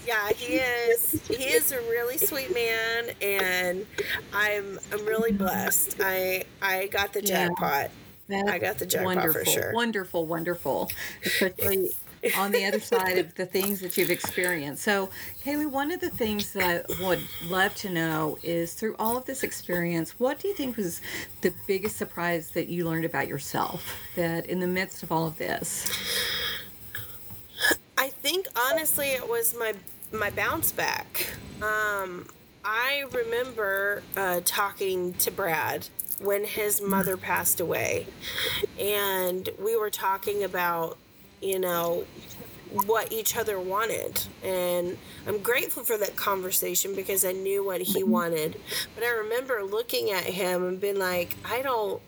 Yeah, 0.06 0.28
he 0.30 0.56
is. 0.56 1.12
He 1.28 1.34
is 1.44 1.72
a 1.72 1.80
really 1.82 2.18
sweet 2.18 2.52
man, 2.54 3.10
and 3.22 3.86
I'm 4.32 4.78
I'm 4.92 5.04
really 5.06 5.32
blessed. 5.32 5.96
I 6.00 6.44
I 6.62 6.86
got 6.88 7.12
the 7.12 7.22
Yeah. 7.22 7.48
jackpot. 7.48 7.90
That's 8.28 8.48
I 8.50 8.58
got 8.58 8.78
the 8.78 8.86
jackpot 8.86 9.16
wonderful, 9.16 9.44
for 9.44 9.50
sure. 9.50 9.72
Wonderful, 9.72 10.26
wonderful. 10.26 10.90
Especially 11.24 11.90
on 12.36 12.50
the 12.50 12.64
other 12.64 12.80
side 12.80 13.18
of 13.18 13.34
the 13.36 13.46
things 13.46 13.78
that 13.80 13.96
you've 13.96 14.10
experienced. 14.10 14.82
So, 14.82 15.10
Kaylee, 15.44 15.70
one 15.70 15.92
of 15.92 16.00
the 16.00 16.10
things 16.10 16.52
that 16.54 16.86
I 16.90 17.04
would 17.04 17.20
love 17.48 17.74
to 17.76 17.90
know 17.90 18.38
is 18.42 18.74
through 18.74 18.96
all 18.98 19.16
of 19.16 19.26
this 19.26 19.44
experience, 19.44 20.18
what 20.18 20.40
do 20.40 20.48
you 20.48 20.54
think 20.54 20.76
was 20.76 21.00
the 21.42 21.52
biggest 21.68 21.96
surprise 21.96 22.50
that 22.50 22.66
you 22.68 22.84
learned 22.84 23.04
about 23.04 23.28
yourself 23.28 23.86
that 24.16 24.46
in 24.46 24.58
the 24.58 24.66
midst 24.66 25.04
of 25.04 25.12
all 25.12 25.26
of 25.26 25.38
this? 25.38 25.86
Think 28.26 28.48
honestly 28.56 29.10
it 29.10 29.28
was 29.28 29.54
my 29.56 29.72
my 30.12 30.30
bounce 30.30 30.72
back. 30.72 31.28
Um, 31.62 32.26
I 32.64 33.04
remember 33.12 34.02
uh, 34.16 34.40
talking 34.44 35.14
to 35.14 35.30
Brad 35.30 35.88
when 36.20 36.42
his 36.42 36.82
mother 36.82 37.16
passed 37.16 37.60
away, 37.60 38.08
and 38.80 39.48
we 39.60 39.76
were 39.76 39.90
talking 39.90 40.42
about 40.42 40.98
you 41.40 41.60
know 41.60 42.04
what 42.72 43.12
each 43.12 43.36
other 43.36 43.60
wanted. 43.60 44.20
And 44.42 44.98
i'm 45.28 45.38
grateful 45.38 45.84
for 45.84 45.96
that 45.96 46.16
conversation 46.16 46.96
because 46.96 47.24
i 47.24 47.30
knew 47.30 47.64
what 47.64 47.80
he 47.80 48.02
wanted. 48.02 48.60
But 48.96 49.04
i 49.04 49.10
remember 49.10 49.62
looking 49.62 50.10
at 50.10 50.24
him 50.24 50.66
and 50.66 50.80
being 50.80 50.98
like 50.98 51.36
i 51.44 51.62
don't 51.62 52.02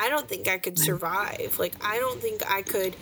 I 0.00 0.08
don't 0.08 0.28
think 0.28 0.48
I 0.48 0.58
could 0.58 0.76
mm. 0.76 0.84
survive. 0.84 1.56
Like 1.58 1.74
I 1.84 1.98
don't 1.98 2.20
think 2.20 2.42
I 2.50 2.62
could 2.62 2.96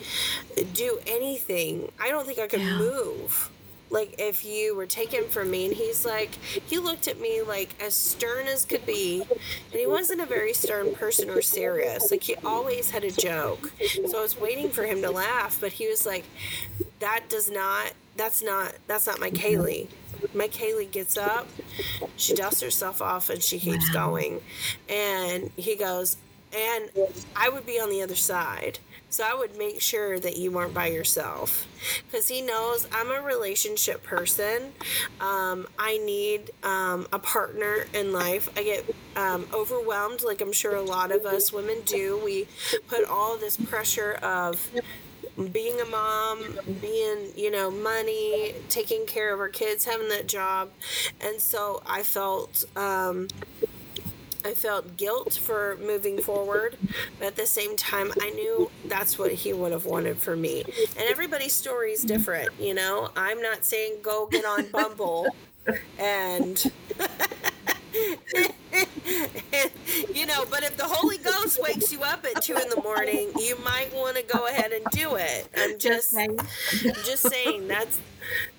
do 0.74 0.98
anything. 1.06 1.90
I 2.00 2.08
don't 2.10 2.26
think 2.26 2.38
I 2.38 2.48
could 2.48 2.60
Yeah. 2.60 2.78
move. 2.78 3.50
Like 3.90 4.16
if 4.18 4.44
you 4.44 4.76
were 4.76 4.84
taken 4.86 5.28
from 5.28 5.50
me 5.50 5.64
and 5.66 5.74
he's 5.74 6.04
like 6.04 6.30
he 6.66 6.78
looked 6.78 7.08
at 7.08 7.18
me 7.20 7.40
like 7.40 7.70
as 7.80 7.94
stern 7.94 8.46
as 8.46 8.64
could 8.66 8.84
be 8.84 9.22
and 9.22 9.80
he 9.80 9.86
wasn't 9.86 10.20
a 10.20 10.26
very 10.26 10.52
stern 10.52 10.94
person 10.94 11.30
or 11.30 11.40
serious. 11.40 12.10
Like 12.10 12.24
he 12.24 12.34
always 12.44 12.90
had 12.90 13.04
a 13.04 13.10
joke. 13.10 13.72
So 14.08 14.18
I 14.18 14.22
was 14.22 14.38
waiting 14.38 14.68
for 14.68 14.84
him 14.84 15.00
to 15.02 15.10
laugh, 15.10 15.56
but 15.60 15.72
he 15.72 15.88
was 15.88 16.04
like 16.04 16.24
that 17.00 17.30
does 17.30 17.50
not 17.50 17.92
that's 18.16 18.42
not 18.42 18.74
that's 18.88 19.06
not 19.06 19.20
my 19.20 19.30
mm-hmm. 19.30 19.62
Kaylee. 19.62 19.88
My 20.34 20.48
Kaylee 20.48 20.90
gets 20.90 21.16
up, 21.16 21.46
she 22.16 22.34
dusts 22.34 22.60
herself 22.60 23.00
off 23.00 23.30
and 23.30 23.40
she 23.42 23.58
keeps 23.58 23.86
Wow. 23.94 24.08
going. 24.10 24.40
And 24.88 25.50
he 25.56 25.76
goes, 25.76 26.16
and 26.54 26.90
I 27.36 27.48
would 27.48 27.66
be 27.66 27.80
on 27.80 27.90
the 27.90 28.02
other 28.02 28.16
side. 28.16 28.78
So 29.10 29.24
I 29.24 29.34
would 29.34 29.56
make 29.56 29.80
sure 29.80 30.20
that 30.20 30.36
you 30.36 30.50
weren't 30.50 30.74
by 30.74 30.88
yourself. 30.88 31.66
Because 32.06 32.28
he 32.28 32.42
knows 32.42 32.86
I'm 32.92 33.10
a 33.10 33.22
relationship 33.22 34.02
person. 34.02 34.72
Um, 35.20 35.66
I 35.78 35.96
need 35.98 36.50
um, 36.62 37.06
a 37.10 37.18
partner 37.18 37.86
in 37.94 38.12
life. 38.12 38.50
I 38.56 38.62
get 38.64 38.84
um, 39.16 39.46
overwhelmed, 39.52 40.22
like 40.22 40.42
I'm 40.42 40.52
sure 40.52 40.76
a 40.76 40.82
lot 40.82 41.10
of 41.10 41.24
us 41.24 41.52
women 41.52 41.78
do. 41.86 42.20
We 42.22 42.48
put 42.86 43.04
all 43.08 43.38
this 43.38 43.56
pressure 43.56 44.12
of 44.22 44.70
being 45.52 45.80
a 45.80 45.84
mom, 45.86 46.58
being, 46.80 47.32
you 47.36 47.50
know, 47.50 47.70
money, 47.70 48.54
taking 48.68 49.06
care 49.06 49.32
of 49.32 49.40
our 49.40 49.48
kids, 49.48 49.84
having 49.84 50.08
that 50.08 50.26
job. 50.26 50.70
And 51.20 51.40
so 51.40 51.82
I 51.86 52.02
felt 52.02 52.64
um, 52.76 53.28
I 54.44 54.54
felt 54.54 54.96
guilt 54.96 55.34
for 55.34 55.76
moving 55.80 56.20
forward, 56.20 56.76
but 57.18 57.28
at 57.28 57.36
the 57.36 57.46
same 57.46 57.76
time, 57.76 58.12
I 58.20 58.30
knew 58.30 58.70
that's 58.86 59.18
what 59.18 59.32
he 59.32 59.52
would 59.52 59.72
have 59.72 59.84
wanted 59.84 60.18
for 60.18 60.36
me. 60.36 60.64
And 60.96 61.08
everybody's 61.08 61.54
story 61.54 61.92
is 61.92 62.02
different, 62.02 62.50
you 62.58 62.74
know. 62.74 63.10
I'm 63.16 63.42
not 63.42 63.64
saying 63.64 63.96
go 64.02 64.26
get 64.26 64.44
on 64.44 64.66
Bumble 64.68 65.26
and. 65.98 66.62
you 70.14 70.26
know, 70.26 70.44
but 70.50 70.62
if 70.62 70.76
the 70.76 70.84
Holy 70.84 71.18
Ghost 71.18 71.60
wakes 71.62 71.92
you 71.92 72.02
up 72.02 72.24
at 72.24 72.42
two 72.42 72.56
in 72.56 72.68
the 72.68 72.80
morning, 72.82 73.30
you 73.38 73.56
might 73.64 73.92
want 73.94 74.16
to 74.16 74.22
go 74.22 74.46
ahead 74.46 74.72
and 74.72 74.84
do 74.92 75.16
it. 75.16 75.48
I'm 75.56 75.78
just, 75.78 76.10
saying. 76.10 76.38
just 77.04 77.28
saying 77.28 77.68
that's 77.68 77.98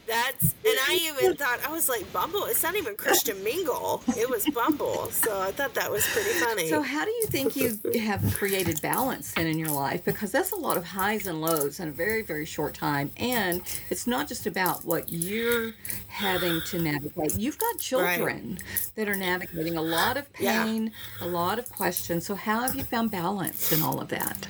that's 0.09 0.43
and 0.65 0.77
I 0.87 0.99
even 1.03 1.35
thought 1.35 1.59
I 1.65 1.71
was 1.71 1.87
like 1.87 2.11
Bumble. 2.11 2.45
It's 2.45 2.61
not 2.63 2.75
even 2.75 2.95
Christian 2.95 3.41
Mingle. 3.43 4.03
It 4.17 4.29
was 4.29 4.45
Bumble. 4.49 5.09
So 5.11 5.39
I 5.39 5.51
thought 5.51 5.73
that 5.75 5.89
was 5.89 6.05
pretty 6.07 6.31
funny. 6.31 6.67
So, 6.69 6.81
how 6.81 7.05
do 7.05 7.11
you 7.11 7.27
think 7.27 7.55
you 7.55 7.79
have 8.01 8.21
created 8.35 8.81
balance 8.81 9.33
then 9.33 9.47
in 9.47 9.57
your 9.57 9.71
life? 9.71 10.03
Because 10.03 10.31
that's 10.31 10.51
a 10.51 10.55
lot 10.55 10.75
of 10.77 10.83
highs 10.85 11.27
and 11.27 11.41
lows 11.41 11.79
in 11.79 11.87
a 11.87 11.91
very, 11.91 12.21
very 12.21 12.45
short 12.45 12.73
time. 12.73 13.11
And 13.17 13.61
it's 13.89 14.05
not 14.07 14.27
just 14.27 14.45
about 14.47 14.83
what 14.83 15.09
you're 15.11 15.73
having 16.07 16.61
to 16.67 16.79
navigate. 16.81 17.35
You've 17.35 17.57
got 17.57 17.79
children 17.79 18.59
that 18.95 19.07
are 19.07 19.15
navigating 19.15 19.77
a 19.77 19.81
lot 19.81 20.17
of 20.17 20.25
Yeah. 20.39 20.63
pain, 20.63 20.91
a 21.21 21.27
lot 21.27 21.59
of 21.59 21.69
questions. 21.69 22.25
So, 22.25 22.35
how 22.35 22.61
have 22.61 22.75
you 22.75 22.83
found 22.83 23.11
balance 23.11 23.71
in 23.71 23.81
all 23.81 23.99
of 24.01 24.09
that? 24.09 24.47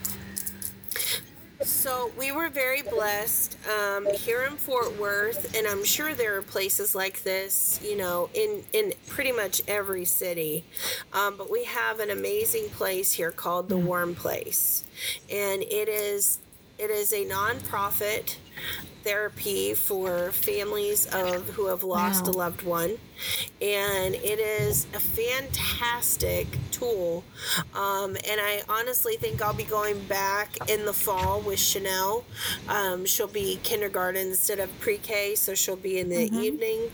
So 1.62 2.10
we 2.18 2.32
were 2.32 2.48
very 2.48 2.82
blessed 2.82 3.58
um, 3.68 4.08
here 4.14 4.44
in 4.46 4.54
Fort 4.54 4.98
Worth, 4.98 5.58
and 5.58 5.68
I'm 5.68 5.84
sure 5.84 6.14
there 6.14 6.38
are 6.38 6.42
places 6.42 6.96
like 6.96 7.24
this, 7.24 7.82
you 7.84 7.98
know, 7.98 8.30
in 8.34 8.64
in 8.72 8.94
pretty 9.08 9.34
much 9.34 9.62
every 9.68 10.06
city. 10.06 10.64
Um, 11.12 11.36
but 11.36 11.52
we 11.52 11.66
have 11.66 12.00
an 12.00 12.12
amazing 12.12 12.70
place 12.70 13.12
here 13.12 13.32
called 13.32 13.68
the 13.68 13.78
Warm 13.78 14.16
Place, 14.16 14.86
and 15.30 15.62
it 15.64 15.90
is 15.90 16.40
it 16.80 16.90
is 16.90 17.12
a 17.14 17.26
nonprofit 17.26 18.38
therapy 19.04 19.74
for 19.74 20.32
families 20.32 21.06
of 21.08 21.50
who 21.50 21.68
have 21.68 21.84
lost 21.84 22.26
Wow. 22.26 22.32
a 22.32 22.34
loved 22.34 22.62
one. 22.64 22.98
And 23.62 24.16
it 24.16 24.40
is 24.40 24.86
a 24.94 25.00
fantastic 25.00 26.48
tool. 26.72 27.24
Um, 27.74 28.16
and 28.28 28.40
i 28.42 28.62
honestly 28.70 29.16
think 29.18 29.42
i'll 29.42 29.54
be 29.54 29.64
going 29.64 30.00
back 30.06 30.70
in 30.70 30.86
the 30.86 30.94
fall 30.94 31.42
with 31.42 31.60
chanel. 31.60 32.24
Um, 32.68 33.06
she'll 33.06 33.28
be 33.28 33.60
kindergarten 33.64 34.28
instead 34.28 34.60
of 34.60 34.70
pre-k 34.80 35.36
so 35.36 35.54
she'll 35.56 35.76
be 35.76 36.00
in 36.00 36.10
the 36.10 36.30
evening. 36.36 36.92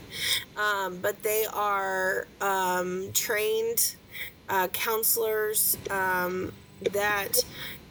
Um, 0.56 0.98
but 1.00 1.22
they 1.22 1.46
are 1.52 2.26
um, 2.40 3.10
trained 3.12 3.96
uh, 4.48 4.68
counselors 4.68 5.76
um, 5.90 6.52
that 6.92 7.44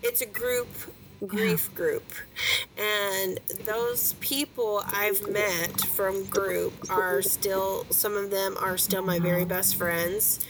it's 0.04 0.22
a 0.22 0.26
group 0.26 0.68
grief 1.26 1.74
group. 1.74 2.04
And 2.78 3.40
those 3.66 4.14
people 4.20 4.84
i've 4.88 5.28
met 5.30 5.82
from 5.82 6.26
group 6.26 6.74
are 6.90 7.22
still 7.22 7.86
some 7.90 8.16
of 8.16 8.32
them 8.32 8.56
are 8.60 8.78
still 8.78 9.02
my 9.02 9.20
very 9.20 9.46
best 9.46 9.76
friends. 9.76 10.46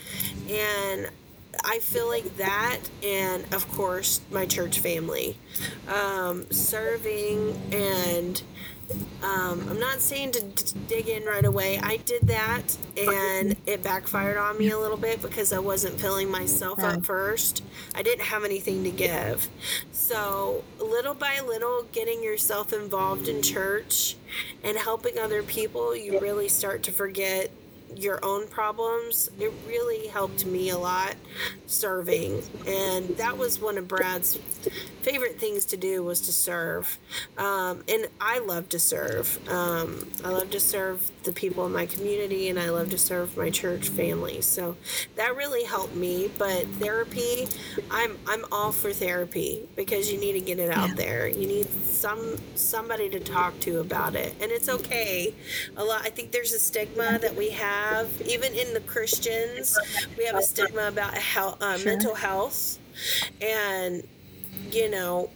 And 0.50 1.10
i 1.64 1.80
feel 1.80 2.08
like 2.08 2.38
that 2.38 2.80
and 3.04 3.46
of 3.54 3.70
course 3.72 4.22
my 4.32 4.46
church 4.46 4.80
family. 4.80 5.38
Um, 5.88 6.50
serving 6.52 7.60
and 7.72 8.42
um, 9.24 9.68
I'm 9.70 9.80
not 9.80 10.02
saying 10.02 10.32
to 10.34 10.42
d- 10.42 10.80
dig 10.88 11.10
in 11.10 11.26
right 11.26 11.46
away. 11.46 11.80
I 11.80 11.98
did 11.98 12.28
that 12.28 12.78
and 12.98 13.56
it 13.66 13.82
backfired 13.84 14.38
on 14.38 14.58
me 14.58 14.70
a 14.70 14.78
little 14.78 14.98
bit 14.98 15.22
because 15.22 15.52
I 15.52 15.60
wasn't 15.60 16.00
filling 16.00 16.30
myself 16.30 16.80
up 16.80 17.06
first. 17.06 17.64
I 17.96 18.04
didn't 18.04 18.26
have 18.26 18.44
anything 18.44 18.84
to 18.84 18.92
give. 18.92 19.50
So, 19.92 20.64
little 20.80 21.16
by 21.16 21.40
little, 21.40 21.84
getting 21.92 22.24
yourself 22.24 22.72
involved 22.74 23.28
in 23.28 23.42
church 23.42 24.16
and 24.64 24.78
helping 24.78 25.18
other 25.18 25.42
people, 25.42 25.96
you 25.96 26.20
really 26.20 26.48
start 26.48 26.84
to 26.84 26.92
forget 26.92 27.52
your 27.96 28.20
own 28.24 28.48
problems. 28.48 29.30
It 29.40 29.52
really 29.68 30.08
helped 30.08 30.46
me 30.46 30.70
a 30.70 30.78
lot 30.78 31.16
serving. 31.68 32.44
And 32.68 33.10
that 33.18 33.38
was 33.38 33.60
one 33.60 33.78
of 33.78 33.88
Brad's 33.88 34.38
favorite 35.02 35.40
things 35.40 35.66
to 35.66 35.78
do 35.78 36.04
was 36.04 36.22
to 36.22 36.32
serve. 36.32 36.98
Um, 37.38 37.84
and 37.88 38.08
I 38.20 38.40
love 38.40 38.70
to 38.70 38.80
serve. 38.80 39.38
Um, 39.50 40.10
I 40.24 40.30
love 40.30 40.50
to 40.52 40.60
serve 40.60 41.12
the 41.24 41.32
people 41.32 41.66
in 41.66 41.72
my 41.74 41.86
community 41.86 42.50
and 42.50 42.60
I 42.60 42.70
love 42.70 42.90
to 42.92 42.98
serve 42.98 43.38
my 43.38 43.50
church 43.50 43.90
family. 43.90 44.42
So 44.42 44.76
that 45.16 45.36
really 45.36 45.64
helped 45.64 45.96
me. 45.96 46.30
But 46.38 46.66
therapy, 46.80 47.48
I'm 47.92 48.18
I'm 48.28 48.46
all 48.52 48.72
for 48.72 48.92
therapy 48.94 49.68
because 49.76 50.12
you 50.12 50.20
need 50.20 50.34
to 50.34 50.42
get 50.42 50.60
it 50.60 50.72
out 50.72 50.90
Yeah. 50.90 50.96
there. 50.96 51.28
You 51.28 51.48
need 51.48 51.68
some 51.86 52.38
somebody 52.56 53.10
to 53.10 53.20
talk 53.20 53.60
to 53.62 53.80
about 53.80 54.16
it. 54.16 54.34
And 54.42 54.52
it's 54.52 54.70
okay. 54.70 55.34
A 55.78 55.84
lot 55.84 56.02
I 56.04 56.10
think 56.10 56.32
there's 56.32 56.54
a 56.54 56.60
stigma 56.60 57.20
that 57.20 57.36
we 57.36 57.52
have 57.52 57.85
even 58.26 58.54
in 58.54 58.74
the 58.74 58.82
Christians. 58.82 59.78
We 60.18 60.26
have 60.26 60.36
a 60.36 60.42
stigma 60.42 60.88
about 60.88 61.14
health, 61.16 61.62
uh, 61.62 61.78
Sure. 61.78 61.92
mental 61.92 62.16
health 62.16 62.78
and 63.42 64.04
you 64.72 64.90
know 64.90 65.30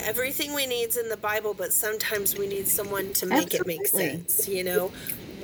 everything 0.00 0.54
we 0.54 0.66
need's 0.66 0.96
in 0.96 1.08
the 1.08 1.16
bible 1.16 1.52
but 1.52 1.72
sometimes 1.72 2.36
we 2.38 2.46
need 2.46 2.66
someone 2.66 3.12
to 3.12 3.26
make 3.26 3.52
it 3.54 3.66
make 3.66 3.86
sense 3.86 4.48
you 4.48 4.64
know 4.64 4.90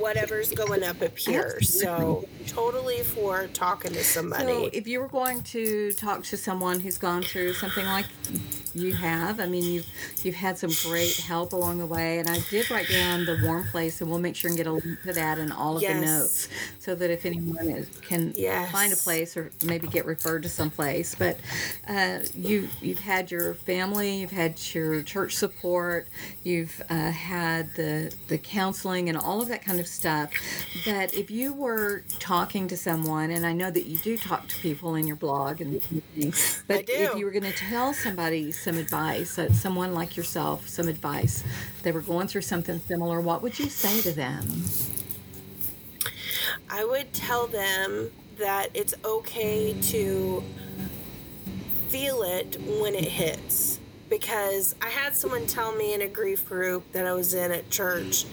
whatever's 0.01 0.51
going 0.53 0.83
up 0.83 1.01
appears 1.01 1.69
so 1.69 2.25
totally 2.47 3.03
for 3.03 3.47
talking 3.47 3.95
to 3.95 4.03
somebody 4.03 4.65
So, 4.65 4.69
if 4.73 4.87
you 4.87 4.99
were 4.99 5.07
going 5.07 5.43
to 5.43 5.93
talk 5.93 6.23
to 6.25 6.37
someone 6.37 6.79
who's 6.79 6.97
gone 6.97 7.25
through 7.25 7.53
something 7.53 7.87
like 7.87 8.07
you 8.73 8.93
have. 8.93 9.39
I 9.39 9.47
mean, 9.47 9.67
you've 9.67 9.87
you've 10.23 10.35
had 10.35 10.57
some 10.57 10.73
great 10.73 11.19
help 11.19 11.53
along 11.53 11.79
the 11.79 11.87
way, 11.87 12.19
and 12.19 12.29
I 12.29 12.39
did 12.39 12.69
write 12.69 12.87
down 12.89 13.25
the 13.25 13.35
warm 13.35 13.65
place, 13.65 14.01
and 14.01 14.09
we'll 14.09 14.19
make 14.19 14.35
sure 14.35 14.49
and 14.49 14.57
get 14.57 14.67
a 14.67 14.73
link 14.73 15.01
to 15.03 15.13
that 15.13 15.39
in 15.39 15.51
all 15.51 15.77
of 15.77 15.83
Yes. 15.83 15.89
the 15.89 15.95
notes, 15.95 16.47
so 16.79 16.95
that 16.95 17.09
if 17.11 17.25
anyone 17.25 17.69
is, 17.69 17.89
can 18.01 18.35
Yes. 18.35 18.71
find 18.71 18.93
a 18.93 18.97
place 18.97 19.35
or 19.35 19.53
maybe 19.61 19.87
get 19.89 20.05
referred 20.05 20.43
to 20.43 20.49
some 20.49 20.71
place. 20.71 21.15
But 21.15 21.41
uh, 21.87 22.19
you 22.33 22.71
you've 22.79 22.99
had 22.99 23.31
your 23.31 23.55
family, 23.55 24.17
you've 24.21 24.31
had 24.31 24.59
your 24.73 25.03
church 25.03 25.35
support, 25.35 26.09
you've 26.43 26.81
uh, 26.89 27.11
had 27.11 27.73
the 27.75 28.13
the 28.27 28.37
counseling 28.37 29.09
and 29.09 29.17
all 29.17 29.41
of 29.41 29.49
that 29.49 29.63
kind 29.65 29.79
of 29.79 29.87
stuff. 29.91 30.31
But 30.85 31.13
if 31.13 31.29
you 31.29 31.53
were 31.53 32.03
talking 32.19 32.67
to 32.69 32.77
someone, 32.77 33.31
and 33.31 33.45
I 33.45 33.53
know 33.53 33.69
that 33.69 33.85
you 33.85 33.97
do 33.97 34.17
talk 34.17 34.47
to 34.47 34.55
people 34.57 34.95
in 34.95 35.05
your 35.07 35.15
blog 35.15 35.61
and 35.61 35.81
things, 35.83 36.63
but 36.67 36.85
if 36.87 37.15
you 37.15 37.25
were 37.25 37.31
going 37.31 37.43
to 37.43 37.51
tell 37.51 37.93
somebody 37.93 38.51
some 38.51 38.77
advice, 38.77 39.37
uh, 39.37 39.51
someone 39.51 39.93
like 39.93 40.17
yourself, 40.17 40.67
some 40.67 40.87
advice, 40.87 41.43
they 41.83 41.91
were 41.91 42.01
going 42.01 42.27
through 42.27 42.41
something 42.41 42.79
similar, 42.87 43.21
what 43.21 43.41
would 43.41 43.59
you 43.59 43.69
say 43.69 44.01
to 44.01 44.11
them? 44.11 44.63
I 46.69 46.85
would 46.85 47.11
tell 47.13 47.47
them 47.47 48.11
that 48.37 48.69
it's 48.73 48.93
okay 49.03 49.73
to 49.81 50.43
feel 51.89 52.23
it 52.23 52.57
when 52.81 52.95
it 52.95 53.05
hits. 53.05 53.79
Because 54.09 54.75
I 54.81 54.89
had 54.89 55.15
someone 55.15 55.45
tell 55.47 55.73
me 55.73 55.93
in 55.93 56.01
a 56.01 56.07
grief 56.07 56.47
group 56.47 56.91
that 56.91 57.05
I 57.05 57.13
was 57.13 57.33
in 57.33 57.51
at 57.51 57.69
church 57.69 58.25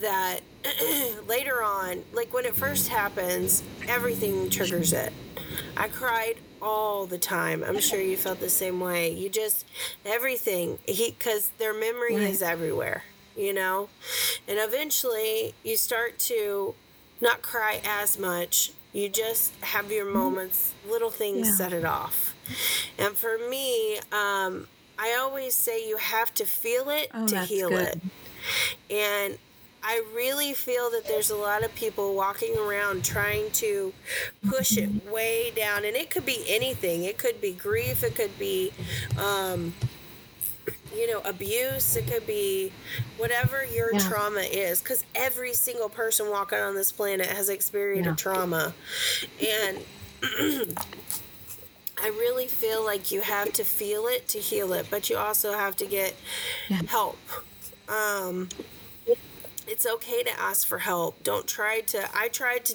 that 0.00 0.40
later 1.26 1.62
on, 1.62 2.04
like 2.12 2.32
when 2.32 2.44
it 2.44 2.56
first 2.56 2.88
happens, 2.88 3.62
everything 3.88 4.50
triggers 4.50 4.92
it. 4.92 5.12
I 5.76 5.88
cried 5.88 6.34
all 6.60 7.06
the 7.06 7.18
time. 7.18 7.64
I'm 7.64 7.80
sure 7.80 8.00
you 8.00 8.16
felt 8.16 8.40
the 8.40 8.50
same 8.50 8.80
way. 8.80 9.10
You 9.12 9.30
just 9.30 9.66
everything 10.04 10.78
he 10.86 11.12
cuz 11.12 11.50
their 11.58 11.72
memory 11.74 12.14
Right. 12.16 12.30
is 12.34 12.42
everywhere, 12.42 13.04
you 13.36 13.52
know? 13.54 13.90
And 14.48 14.58
eventually 14.58 15.54
you 15.62 15.76
start 15.76 16.18
to 16.20 16.74
not 17.20 17.42
cry 17.42 17.80
as 17.84 18.18
much. 18.18 18.72
You 18.92 19.08
just 19.08 19.52
have 19.64 19.90
your 19.90 20.04
moments, 20.10 20.74
little 20.82 21.10
things 21.10 21.46
Yeah. 21.46 21.54
set 21.54 21.72
it 21.72 21.84
off. 21.84 22.34
And 22.98 23.16
for 23.16 23.38
me, 23.48 23.98
um 24.12 24.68
I 24.98 25.16
always 25.18 25.56
say 25.56 25.88
you 25.88 25.96
have 25.96 26.34
to 26.34 26.44
feel 26.44 26.90
it 26.90 27.08
Oh, 27.14 27.26
to 27.28 27.36
heal 27.36 27.70
good. 27.70 27.86
it. 27.88 27.98
And 28.90 29.38
I 29.82 30.02
really 30.14 30.52
feel 30.52 30.90
that 30.90 31.06
there's 31.08 31.30
a 31.30 31.36
lot 31.36 31.64
of 31.64 31.74
people 31.74 32.14
walking 32.14 32.56
around 32.56 33.02
trying 33.04 33.50
to 33.52 33.92
push 34.46 34.76
it 34.76 34.90
way 35.10 35.50
down. 35.56 35.84
And 35.84 35.96
it 35.96 36.10
could 36.10 36.26
be 36.26 36.44
anything. 36.48 37.04
It 37.04 37.16
could 37.18 37.40
be 37.40 37.52
grief. 37.52 38.04
It 38.04 38.14
could 38.14 38.38
be, 38.38 38.72
um, 39.16 39.72
you 40.94 41.10
know, 41.10 41.20
abuse. 41.24 41.96
It 41.96 42.06
could 42.06 42.26
be 42.26 42.72
whatever 43.16 43.64
your 43.64 43.92
Yeah. 43.94 43.98
trauma 44.00 44.40
is. 44.40 44.80
Because 44.80 45.04
every 45.14 45.54
single 45.54 45.88
person 45.88 46.28
walking 46.30 46.58
on 46.58 46.74
this 46.74 46.92
planet 46.92 47.26
has 47.26 47.48
experienced 47.48 48.06
Yeah. 48.06 48.12
a 48.12 48.16
trauma. 48.16 48.74
And 49.40 49.84
I 52.02 52.08
really 52.08 52.46
feel 52.48 52.84
like 52.84 53.10
you 53.10 53.22
have 53.22 53.52
to 53.54 53.64
feel 53.64 54.06
it 54.06 54.28
to 54.28 54.38
heal 54.38 54.72
it, 54.72 54.88
but 54.90 55.08
you 55.10 55.16
also 55.16 55.52
have 55.52 55.76
to 55.76 55.86
get 55.86 56.14
Yeah. 56.68 56.82
help. 56.86 57.18
Um, 57.88 58.48
it's 59.70 59.86
okay 59.86 60.22
to 60.24 60.40
ask 60.40 60.66
for 60.66 60.78
help. 60.78 61.22
Don't 61.22 61.46
try 61.46 61.80
to. 61.80 62.08
I 62.14 62.28
tried 62.28 62.64
to 62.66 62.74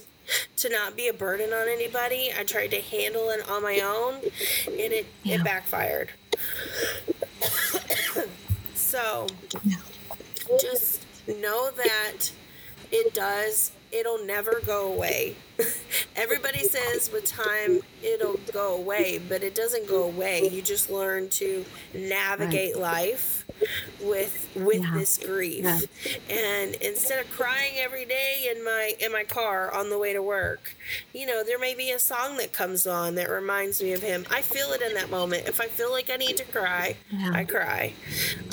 to 0.58 0.69
not 0.69 0.95
be 0.95 1.08
a 1.08 1.13
burden 1.13 1.53
on 1.53 1.67
anybody. 1.67 2.31
I 2.36 2.43
tried 2.43 2.71
to 2.71 2.81
handle 2.81 3.29
it 3.29 3.47
on 3.47 3.62
my 3.62 3.81
own, 3.81 4.15
and 4.15 4.93
it 4.93 5.05
Yeah. 5.23 5.36
it 5.36 5.43
backfired. 5.43 6.12
so 8.73 9.27
just 10.60 11.05
know 11.27 11.69
that 11.71 12.31
it 12.91 13.13
does 13.13 13.71
it'll 13.95 14.23
never 14.25 14.62
go 14.65 14.91
away. 14.93 15.36
Everybody 16.17 16.60
says 16.60 17.10
with 17.12 17.25
time 17.25 17.79
it'll 18.03 18.39
go 18.51 18.75
away 18.75 19.19
but 19.29 19.41
it 19.43 19.55
doesn't 19.55 19.88
go 19.88 20.03
away. 20.03 20.49
You 20.51 20.62
just 20.62 20.89
learn 20.89 21.29
to 21.29 21.65
navigate 21.93 22.77
life 22.77 23.45
with 24.01 24.49
with 24.55 24.81
Yeah. 24.84 24.93
this 24.95 25.17
grief. 25.17 25.63
Yeah. 25.63 25.79
and 26.29 26.75
instead 26.75 27.19
of 27.23 27.31
crying 27.31 27.73
every 27.77 28.03
day 28.05 28.51
in 28.53 28.63
my 28.65 28.93
in 28.99 29.12
my 29.13 29.23
car 29.23 29.71
on 29.73 29.89
the 29.89 29.97
way 29.97 30.12
to 30.12 30.21
work 30.21 30.75
you 31.13 31.25
know 31.25 31.41
there 31.43 31.58
may 31.60 31.73
be 31.73 31.91
a 31.91 31.99
song 31.99 32.36
that 32.38 32.51
comes 32.51 32.86
on 32.86 33.15
that 33.15 33.29
reminds 33.29 33.81
me 33.81 33.93
of 33.93 34.01
him. 34.01 34.25
I 34.29 34.41
feel 34.41 34.71
it 34.73 34.81
in 34.81 34.93
that 34.95 35.10
moment. 35.10 35.47
If 35.47 35.62
i 35.62 35.67
feel 35.67 35.91
like 35.91 36.10
i 36.10 36.17
need 36.17 36.36
to 36.38 36.43
cry 36.45 36.97
Yeah. 37.12 37.31
i 37.34 37.45
cry. 37.45 37.93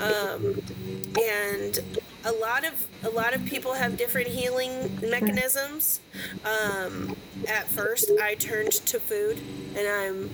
Um, 0.01 0.63
and 1.21 1.81
a 2.25 2.33
lot 2.33 2.65
of 2.65 2.87
a 3.03 3.11
lot 3.11 3.35
of 3.35 3.45
people 3.45 3.75
have 3.75 3.97
different 3.97 4.29
healing 4.29 4.99
mechanisms. 5.03 6.01
Um, 6.45 7.17
at 7.49 7.67
first 7.67 8.11
i 8.23 8.35
turned 8.35 8.73
to 8.73 9.01
food 9.01 9.41
and 9.77 9.89
i'm 9.89 10.31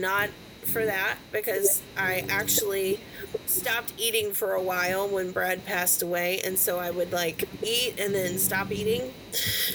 not 0.00 0.28
for 0.64 0.84
that 0.84 1.16
because 1.30 1.82
i 1.96 2.24
actually 2.28 3.00
stopped 3.46 3.92
eating 3.96 4.32
for 4.32 4.52
a 4.52 4.62
while 4.62 5.08
when 5.08 5.30
brad 5.30 5.64
passed 5.64 6.02
away 6.02 6.40
and 6.44 6.58
so 6.58 6.78
i 6.78 6.90
would 6.90 7.12
like 7.12 7.48
eat 7.62 7.98
and 7.98 8.14
then 8.14 8.38
stop 8.38 8.70
eating. 8.70 9.12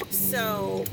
So 0.09 0.85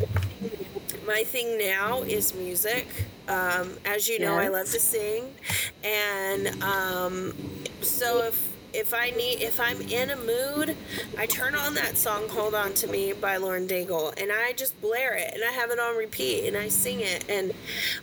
my 1.07 1.25
thing 1.25 1.59
now 1.59 2.03
is 2.03 2.35
music. 2.35 2.87
Um, 3.29 3.75
as 3.85 4.09
you 4.09 4.19
know, 4.19 4.35
I 4.37 4.49
love 4.49 4.67
to 4.67 4.81
sing, 4.81 5.35
and 5.83 6.63
um, 6.63 7.33
so 7.81 8.23
if 8.25 8.54
if 8.75 8.93
I 8.93 9.11
need 9.11 9.41
if 9.41 9.61
I'm 9.61 9.81
in 9.83 10.11
a 10.11 10.17
mood, 10.17 10.77
I 11.17 11.27
turn 11.27 11.55
on 11.55 11.75
that 11.75 11.97
song 11.97 12.29
"Hold 12.29 12.55
On 12.55 12.75
to 12.75 12.89
Me" 12.89 13.13
by 13.13 13.37
Lauren 13.37 13.69
Daigle, 13.69 14.21
and 14.21 14.33
I 14.33 14.53
just 14.53 14.79
blare 14.81 15.15
it, 15.15 15.33
and 15.33 15.45
I 15.45 15.53
have 15.53 15.71
it 15.71 15.79
on 15.79 15.97
repeat, 15.97 16.47
and 16.47 16.57
I 16.57 16.69
sing 16.69 17.01
it. 17.01 17.25
And 17.29 17.53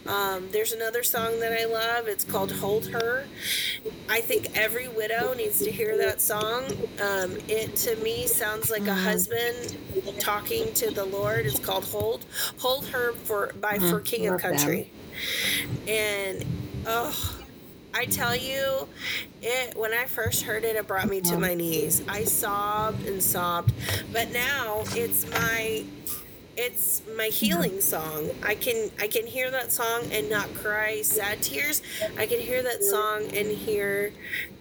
um, 0.07 0.49
there's 0.51 0.71
another 0.71 1.03
song 1.03 1.39
that 1.41 1.51
I 1.51 1.65
love. 1.65 2.07
It's 2.07 2.23
called 2.23 2.51
"Hold 2.53 2.87
Her." 2.87 3.25
I 4.09 4.21
think 4.21 4.57
every 4.57 4.87
widow 4.87 5.33
needs 5.33 5.59
to 5.59 5.71
hear 5.71 5.97
that 5.97 6.21
song. 6.21 6.65
Um, 7.01 7.37
it 7.47 7.75
to 7.77 7.95
me 7.97 8.27
sounds 8.27 8.71
like 8.71 8.87
a 8.87 8.93
husband 8.93 9.77
talking 10.19 10.73
to 10.75 10.91
the 10.91 11.05
Lord. 11.05 11.45
It's 11.45 11.59
called 11.59 11.85
"Hold." 11.85 12.25
Hold 12.59 12.85
her 12.87 13.13
for 13.13 13.53
by 13.59 13.77
for 13.77 13.99
King 13.99 14.27
of. 14.27 14.41
Country, 14.41 14.89
and 15.87 16.45
oh. 16.87 17.40
I 17.93 18.05
tell 18.05 18.35
you, 18.35 18.87
it 19.41 19.75
when 19.77 19.93
I 19.93 20.05
first 20.05 20.43
heard 20.43 20.63
it, 20.63 20.75
it 20.75 20.87
brought 20.87 21.09
me 21.09 21.21
to 21.21 21.37
my 21.37 21.53
knees. 21.53 22.01
I 22.07 22.23
sobbed 22.23 23.05
and 23.07 23.21
sobbed, 23.21 23.73
but 24.13 24.31
now 24.31 24.83
it's 24.91 25.29
my 25.29 25.83
it's 26.57 27.01
my 27.17 27.27
healing 27.27 27.81
song. 27.81 28.29
I 28.43 28.55
can 28.55 28.91
I 28.99 29.07
can 29.07 29.25
hear 29.25 29.49
that 29.51 29.71
song 29.71 30.03
and 30.11 30.29
not 30.29 30.53
cry 30.53 31.01
sad 31.01 31.41
tears. 31.41 31.81
I 32.17 32.25
can 32.27 32.39
hear 32.39 32.61
that 32.63 32.83
song 32.83 33.23
and 33.35 33.47
hear 33.47 34.13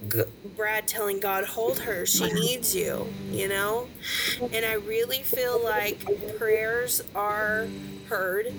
G- 0.08 0.22
Brad 0.56 0.88
telling 0.88 1.20
God, 1.20 1.44
"Hold 1.44 1.80
her. 1.80 2.06
She 2.06 2.32
needs 2.32 2.74
you." 2.74 3.12
You 3.30 3.48
know, 3.48 3.88
and 4.52 4.64
I 4.64 4.74
really 4.74 5.22
feel 5.22 5.62
like 5.62 6.04
prayers 6.38 7.02
are 7.14 7.68
heard 8.08 8.52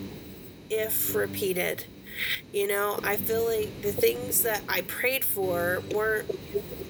if 0.71 1.15
repeated. 1.15 1.85
You 2.53 2.67
know, 2.67 2.99
I 3.03 3.17
feel 3.17 3.45
like 3.45 3.81
the 3.81 3.93
things 3.93 4.43
that 4.43 4.63
I 4.69 4.81
prayed 4.81 5.25
for 5.25 5.83
weren't 5.93 6.27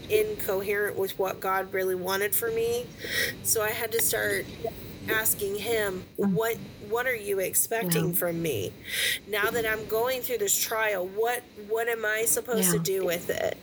incoherent 0.09 0.97
with 0.97 1.17
what 1.19 1.39
God 1.41 1.73
really 1.73 1.95
wanted 1.95 2.35
for 2.35 2.51
me. 2.51 2.89
So 3.43 3.61
I 3.63 3.71
had 3.71 3.91
to 3.93 4.01
start 4.01 4.47
asking 5.09 5.57
him, 5.57 6.07
"What 6.17 6.59
what 6.79 7.07
are 7.07 7.15
you 7.15 7.39
expecting 7.39 8.09
Yeah. 8.09 8.15
from 8.19 8.41
me? 8.41 8.75
Now 9.27 9.51
that 9.51 9.65
I'm 9.65 9.85
going 9.87 10.23
through 10.23 10.39
this 10.39 10.57
trial, 10.57 11.07
what 11.07 11.43
what 11.55 11.89
am 11.89 12.05
I 12.05 12.25
supposed 12.25 12.71
to 12.71 12.79
do 12.79 13.05
with 13.05 13.29
it?" 13.29 13.57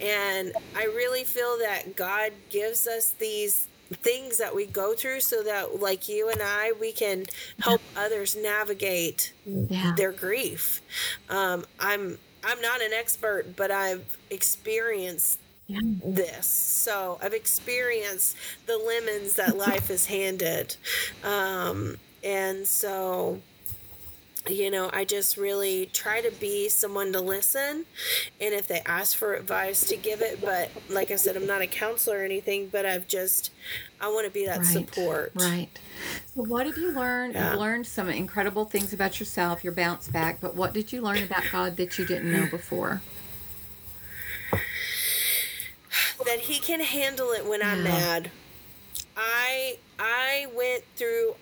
And 0.00 0.54
I 0.74 0.84
really 0.84 1.24
feel 1.24 1.58
that 1.58 1.96
God 1.96 2.32
gives 2.50 2.86
us 2.86 3.14
these 3.18 3.69
things 3.94 4.38
that 4.38 4.54
we 4.54 4.66
go 4.66 4.94
through 4.94 5.20
so 5.20 5.42
that 5.42 5.80
like 5.80 6.08
you 6.08 6.28
and 6.30 6.40
I 6.42 6.72
we 6.80 6.92
can 6.92 7.26
help 7.60 7.82
others 7.96 8.36
navigate 8.36 9.32
Yeah. 9.44 9.94
their 9.96 10.12
grief. 10.12 10.80
Um, 11.28 11.64
I'm 11.78 12.18
I'm 12.44 12.60
not 12.60 12.80
an 12.80 12.92
expert, 12.92 13.54
but 13.56 13.70
I've 13.70 14.16
experienced 14.30 15.38
Yeah. 15.66 15.80
this. 16.04 16.46
So 16.46 17.18
I've 17.22 17.34
experienced 17.34 18.36
the 18.66 18.78
lemons 18.78 19.34
that 19.36 19.56
life 19.56 19.88
has 19.88 20.06
handed, 20.06 20.76
um, 21.22 21.96
and 22.24 22.66
so 22.66 23.40
you 24.48 24.70
know 24.70 24.90
I 24.92 25.04
just 25.04 25.36
really 25.36 25.86
try 25.92 26.20
to 26.20 26.30
be 26.32 26.68
someone 26.68 27.12
to 27.12 27.20
listen, 27.20 27.84
and 28.40 28.54
if 28.54 28.66
they 28.68 28.80
ask 28.86 29.16
for 29.16 29.34
advice, 29.34 29.84
to 29.88 29.96
give 29.96 30.22
it. 30.22 30.40
But 30.40 30.70
like 30.88 31.10
I 31.10 31.16
said, 31.16 31.36
I'm 31.36 31.46
not 31.46 31.60
a 31.62 31.66
counselor 31.66 32.18
or 32.20 32.24
anything, 32.24 32.68
but 32.68 32.86
I've 32.86 33.06
just 33.06 33.50
I 34.00 34.08
want 34.08 34.26
to 34.26 34.30
be 34.32 34.46
that 34.46 34.58
Right. 34.60 34.66
support. 34.66 35.32
Right. 35.34 35.68
So 36.34 36.42
what 36.42 36.66
have 36.66 36.78
you 36.78 36.90
learned? 36.92 37.34
Yeah. 37.34 37.50
You've 37.52 37.60
learned 37.60 37.86
some 37.86 38.08
incredible 38.08 38.64
things 38.64 38.92
about 38.92 39.20
yourself, 39.20 39.62
your 39.62 39.72
bounce 39.74 40.08
back, 40.08 40.40
but 40.40 40.54
what 40.54 40.72
did 40.72 40.92
you 40.92 41.02
learn 41.02 41.22
about 41.22 41.44
God 41.52 41.76
that 41.76 41.98
you 41.98 42.04
didn't 42.04 42.32
know 42.32 42.46
before? 42.46 43.02
that 46.26 46.40
he 46.40 46.58
can 46.60 46.80
handle 46.80 47.30
it 47.32 47.44
when 47.46 47.62
I'm 47.62 47.82
mad. 47.82 48.30
I 49.16 49.78
I 49.98 50.19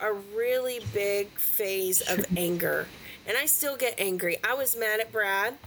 a 0.01 0.13
really 0.13 0.81
big 0.93 1.29
phase 1.39 2.01
of 2.01 2.25
anger. 2.37 2.87
And 3.27 3.37
I 3.37 3.45
still 3.45 3.77
get 3.77 3.95
angry. 3.99 4.39
I 4.43 4.55
was 4.55 4.75
mad 4.75 5.01
at 5.01 5.13
Brad. 5.13 5.59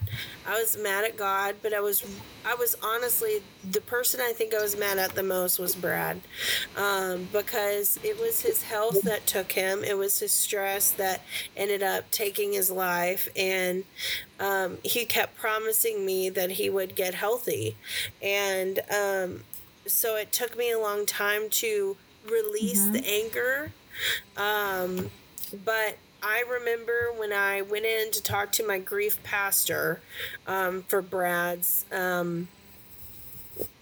I 0.47 0.59
was 0.59 0.75
mad 0.75 1.03
at 1.03 1.15
God, 1.15 1.57
but 1.61 1.75
I 1.75 1.79
was 1.79 2.03
I 2.43 2.55
was 2.55 2.75
honestly 2.81 3.43
the 3.69 3.81
person 3.81 4.19
I 4.19 4.33
think 4.33 4.55
I 4.55 4.61
was 4.63 4.75
mad 4.75 4.97
at 4.97 5.13
the 5.13 5.21
most 5.21 5.59
was 5.59 5.75
Brad. 5.75 6.21
Um, 6.75 7.27
because 7.31 7.99
it 8.03 8.19
was 8.19 8.41
his 8.41 8.63
health 8.63 9.03
that 9.03 9.27
took 9.27 9.51
him. 9.51 9.83
It 9.83 9.95
was 9.95 10.19
his 10.19 10.31
stress 10.31 10.89
that 10.93 11.21
ended 11.55 11.83
up 11.83 12.09
taking 12.09 12.53
his 12.53 12.71
life 12.71 13.29
and 13.35 13.83
um, 14.39 14.79
he 14.81 15.05
kept 15.05 15.37
promising 15.37 16.03
me 16.03 16.29
that 16.29 16.51
he 16.51 16.67
would 16.67 16.95
get 16.95 17.13
healthy. 17.13 17.75
And 18.23 18.79
um, 18.89 19.43
so 19.85 20.15
it 20.15 20.31
took 20.31 20.57
me 20.57 20.71
a 20.71 20.79
long 20.79 21.05
time 21.05 21.47
to 21.51 21.95
release 22.27 22.85
the 22.87 23.05
anger. 23.07 23.71
Um, 24.37 25.09
but 25.65 25.97
I 26.23 26.43
remember 26.49 27.11
when 27.17 27.33
I 27.33 27.61
went 27.61 27.85
in 27.85 28.11
to 28.11 28.21
talk 28.21 28.51
to 28.53 28.67
my 28.67 28.77
grief 28.79 29.21
pastor 29.23 30.01
um, 30.45 30.83
for 30.83 31.01
Brad's 31.01 31.85
um, 31.91 32.47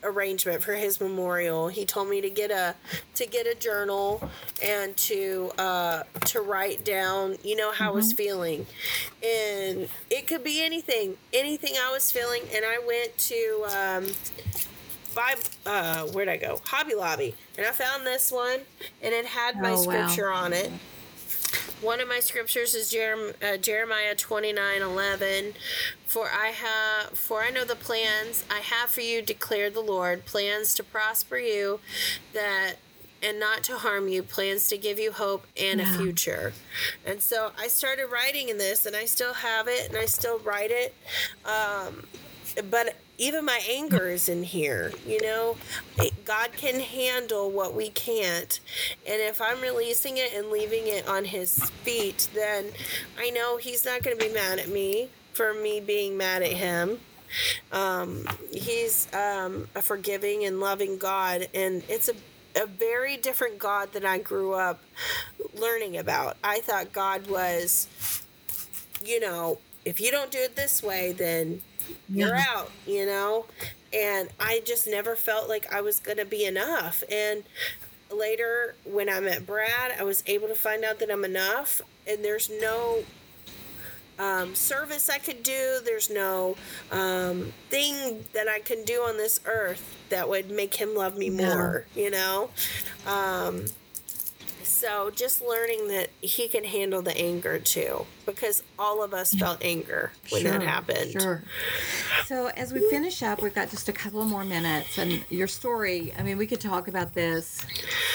arrangement 0.04 0.64
for 0.64 0.74
his 0.74 1.02
memorial. 1.02 1.68
He 1.68 1.86
told 1.86 2.10
me 2.10 2.22
to 2.22 2.30
get 2.30 2.52
a 2.52 2.76
to 3.16 3.26
get 3.26 3.46
a 3.46 3.56
journal 3.56 4.30
and 4.64 4.96
to 4.98 5.52
uh, 5.58 6.04
to 6.26 6.42
write 6.42 6.86
down, 6.86 7.38
you 7.44 7.56
know, 7.56 7.72
how 7.72 7.90
I 7.90 7.94
was 7.94 8.14
feeling, 8.14 8.66
and 9.24 9.90
it 10.10 10.28
could 10.28 10.44
be 10.44 10.64
anything, 10.64 11.18
anything 11.34 11.74
I 11.82 11.92
was 11.92 12.12
feeling. 12.12 12.44
And 12.56 12.64
I 12.66 12.80
went 12.86 13.18
to. 13.18 13.66
Um, 13.78 14.16
by 15.16 15.36
uh, 15.66 16.04
where'd 16.08 16.30
I 16.30 16.38
go? 16.38 16.62
Hobby 16.66 16.96
Lobby, 16.96 17.36
and 17.58 17.66
I 17.66 17.72
found 17.72 18.06
this 18.06 18.32
one, 18.32 18.62
and 19.02 19.14
it 19.14 19.26
had 19.26 19.60
my 19.60 19.72
Oh, 19.72 19.76
wow. 19.76 19.82
scripture 19.82 20.32
on 20.32 20.54
it. 20.54 20.72
One 21.82 22.00
of 22.02 22.08
my 22.08 22.20
scriptures 22.20 22.76
is 22.76 22.92
Jerem- 22.94 23.34
uh, 23.42 23.58
Jeremiah 23.58 24.16
twenty 24.16 24.52
nine 24.54 24.82
eleven. 24.82 25.54
For 26.06 26.28
I 26.30 26.48
have, 26.48 27.18
for 27.18 27.42
I 27.44 27.52
know 27.52 27.64
the 27.66 27.76
plans 27.76 28.44
I 28.50 28.60
have 28.60 28.90
for 28.90 29.02
you, 29.02 29.22
declared 29.22 29.74
the 29.76 29.82
Lord, 29.82 30.26
plans 30.26 30.74
to 30.76 30.84
prosper 30.84 31.38
you, 31.38 31.80
that 32.34 32.76
and 33.22 33.40
not 33.40 33.64
to 33.64 33.78
harm 33.78 34.08
you, 34.08 34.24
plans 34.24 34.68
to 34.70 34.78
give 34.78 34.98
you 35.00 35.12
hope 35.12 35.46
and 35.60 35.80
Yeah. 35.80 35.94
a 35.94 35.98
future. 35.98 36.54
And 37.06 37.22
so 37.22 37.52
I 37.60 37.68
started 37.68 38.08
writing 38.08 38.50
in 38.50 38.58
this, 38.58 38.86
and 38.86 38.96
I 38.96 39.06
still 39.06 39.34
have 39.34 39.68
it, 39.68 39.90
and 39.90 39.98
I 39.98 40.06
still 40.06 40.40
write 40.40 40.72
it. 40.72 40.96
Um, 41.46 42.08
but 42.70 42.96
even 43.20 43.46
my 43.46 43.60
anger 43.70 44.10
is 44.10 44.28
in 44.28 44.42
here 44.44 44.92
you 45.06 45.22
know? 45.22 45.56
God 46.26 46.52
can 46.54 46.80
handle 46.80 47.52
what 47.52 47.76
we 47.76 47.90
can't. 47.90 48.60
And 49.06 49.22
if 49.22 49.42
i'm 49.42 49.62
releasing 49.62 50.18
it 50.18 50.34
and 50.34 50.50
leaving 50.50 50.88
it 50.88 51.08
on 51.08 51.26
his 51.26 51.70
feet 51.84 52.30
then 52.34 52.66
i 53.18 53.30
know 53.30 53.58
he's 53.58 53.86
not 53.86 54.02
going 54.02 54.18
to 54.18 54.26
be 54.26 54.34
mad 54.34 54.60
at 54.60 54.70
me 54.70 55.10
for 55.34 55.54
me 55.54 55.80
being 55.80 56.18
mad 56.18 56.42
at 56.42 56.52
him. 56.52 57.00
Um, 57.72 58.28
he's 58.52 59.08
um, 59.14 59.68
a 59.76 59.82
forgiving 59.82 60.46
and 60.46 60.60
loving 60.60 60.98
god 60.98 61.48
and 61.54 61.84
it's 61.88 62.10
a 62.10 62.14
a 62.56 62.66
very 62.66 63.18
different 63.18 63.60
God 63.60 63.94
than 63.94 64.06
I 64.06 64.18
grew 64.18 64.54
up 64.54 64.82
learning 65.54 65.98
about. 65.98 66.38
I 66.44 66.60
thought 66.60 66.92
God 66.92 67.28
was, 67.28 67.88
you 69.04 69.20
know, 69.20 69.60
if 69.86 70.02
you 70.02 70.12
don't 70.12 70.32
do 70.32 70.40
it 70.40 70.56
this 70.56 70.84
way, 70.84 71.12
then 71.12 71.62
you're 72.10 72.36
Yeah. 72.36 72.44
out, 72.50 72.72
you 72.86 73.06
know? 73.06 73.48
And 73.94 74.30
I 74.40 74.62
just 74.66 74.88
never 74.88 75.16
felt 75.16 75.50
like 75.50 75.72
I 75.74 75.82
was 75.82 76.00
going 76.00 76.18
to 76.18 76.26
be 76.26 76.46
enough. 76.46 77.04
And 77.10 77.44
later, 78.12 78.76
when 78.84 79.10
I 79.10 79.20
met 79.20 79.46
Brad, 79.46 79.94
I 80.00 80.04
was 80.04 80.24
able 80.28 80.48
to 80.48 80.56
find 80.56 80.84
out 80.84 81.00
that 81.00 81.12
I'm 81.12 81.26
enough. 81.26 81.82
And 82.08 82.24
there's 82.24 82.50
no 82.50 83.06
um, 84.18 84.54
service 84.54 85.10
I 85.10 85.18
could 85.18 85.44
do, 85.44 85.80
there's 85.86 86.10
no 86.10 86.58
um, 86.92 87.54
thing 87.70 88.26
that 88.34 88.50
I 88.50 88.60
can 88.60 88.84
do 88.84 88.96
on 89.02 89.16
this 89.16 89.40
earth 89.46 89.98
that 90.10 90.28
would 90.28 90.52
make 90.52 90.76
him 90.76 90.94
love 90.94 91.18
me 91.18 91.30
Yeah. 91.30 91.48
more, 91.56 91.88
you 91.96 92.10
know? 92.12 92.52
Um, 93.06 93.66
so 94.80 95.12
just 95.12 95.42
learning 95.42 95.90
that 95.90 96.10
he 96.22 96.48
can 96.48 96.64
handle 96.64 97.02
the 97.02 97.16
anger 97.18 97.60
too, 97.60 98.06
because 98.26 98.64
all 98.78 99.04
of 99.04 99.14
us 99.14 99.34
felt 99.34 99.58
anger 99.62 100.12
when 100.30 100.44
that 100.46 100.64
happened. 100.64 101.12
Sure. 101.12 101.44
So 102.26 102.48
as 102.48 102.72
we 102.72 102.80
finish 102.90 103.22
up, 103.22 103.42
we've 103.42 103.54
got 103.54 103.70
just 103.70 103.90
a 103.90 103.94
couple 103.94 104.24
more 104.24 104.46
minutes, 104.46 104.98
and 104.98 105.24
your 105.30 105.48
story. 105.48 106.14
I 106.18 106.24
mean, 106.24 106.38
we 106.38 106.48
could 106.48 106.62
talk 106.62 106.88
about 106.88 107.14
this, 107.14 107.66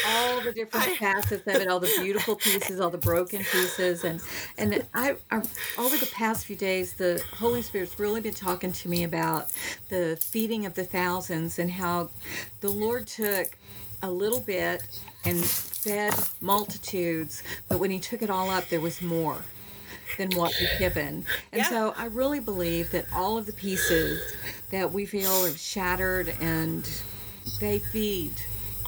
all 0.09 0.41
the 0.41 0.53
different 0.53 0.97
facets 0.97 1.47
of 1.47 1.49
it, 1.49 1.69
all 1.69 1.81
the 1.81 1.93
beautiful 2.01 2.37
pieces, 2.37 2.81
all 2.81 2.91
the 2.91 2.99
broken 2.99 3.41
pieces, 3.41 4.05
and 4.05 4.21
and 4.57 4.87
I, 4.95 5.17
I 5.31 5.43
over 5.79 5.97
the 5.99 6.11
past 6.15 6.47
few 6.47 6.57
days, 6.57 6.95
the 6.95 7.23
Holy 7.35 7.61
Spirit's 7.61 7.99
really 7.99 8.23
been 8.23 8.35
talking 8.35 8.73
to 8.73 8.89
me 8.89 9.05
about 9.05 9.53
the 9.91 10.17
feeding 10.21 10.65
of 10.65 10.75
the 10.75 10.85
thousands 10.85 11.59
and 11.59 11.71
how 11.71 12.09
the 12.61 12.71
Lord 12.71 13.07
took 13.07 13.59
a 14.05 14.11
little 14.11 14.41
bit 14.41 14.83
and 15.25 15.39
fed 15.45 16.15
multitudes, 16.41 17.43
but 17.69 17.79
when 17.79 17.91
He 17.91 17.99
took 17.99 18.23
it 18.23 18.31
all 18.31 18.51
up, 18.51 18.69
there 18.69 18.81
was 18.81 19.01
more 19.03 19.45
than 20.19 20.31
what 20.33 20.55
we've 20.61 20.79
given. 20.79 21.25
And 21.53 21.63
Yeah. 21.63 21.69
so 21.71 21.95
I 21.97 22.07
really 22.07 22.41
believe 22.41 22.91
that 22.93 23.07
all 23.13 23.39
of 23.39 23.47
the 23.47 23.53
pieces 23.53 24.21
that 24.71 24.93
we 24.93 25.07
feel 25.07 25.33
are 25.47 25.57
shattered 25.57 26.35
and 26.41 26.89
they 27.61 27.79
feed 27.79 28.33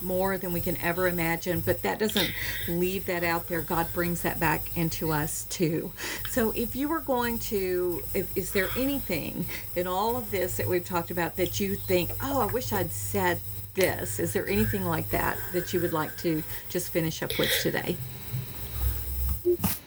more 0.02 0.36
than 0.36 0.52
we 0.52 0.60
can 0.60 0.76
ever 0.82 1.08
imagine, 1.08 1.60
but 1.60 1.82
that 1.82 1.98
doesn't 1.98 2.30
leave 2.68 3.06
that 3.06 3.24
out 3.24 3.48
there. 3.48 3.62
God 3.62 3.90
brings 3.94 4.20
that 4.22 4.38
back 4.38 4.76
into 4.76 5.10
us 5.10 5.44
too. 5.48 5.90
So 6.28 6.50
if 6.54 6.76
you 6.76 6.88
were 6.88 7.00
going 7.00 7.38
to, 7.50 8.02
if, 8.12 8.28
is 8.36 8.52
there 8.52 8.68
anything 8.76 9.46
in 9.74 9.86
all 9.86 10.16
of 10.16 10.30
this 10.30 10.58
that 10.58 10.68
we've 10.68 10.84
talked 10.84 11.10
about 11.10 11.36
that 11.38 11.58
you 11.60 11.76
think, 11.76 12.10
oh, 12.22 12.42
I 12.42 12.46
wish 12.46 12.72
I'd 12.74 12.92
said 12.92 13.40
this? 13.76 14.18
Is 14.18 14.32
there 14.32 14.46
anything 14.48 14.84
like 14.84 15.10
that 15.10 15.38
that 15.52 15.72
you 15.72 15.80
would 15.80 15.92
like 15.92 16.16
to 16.18 16.42
just 16.68 16.90
finish 16.90 17.22
up 17.22 17.38
with 17.38 17.50
today? 17.62 17.96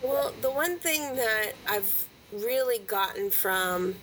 Well, 0.02 0.34
the 0.41 0.52
one 0.52 0.80
thing 0.80 1.15
that 1.15 1.52
I've 1.67 2.06
really 2.32 2.80
gotten 2.80 3.30
from 3.30 3.95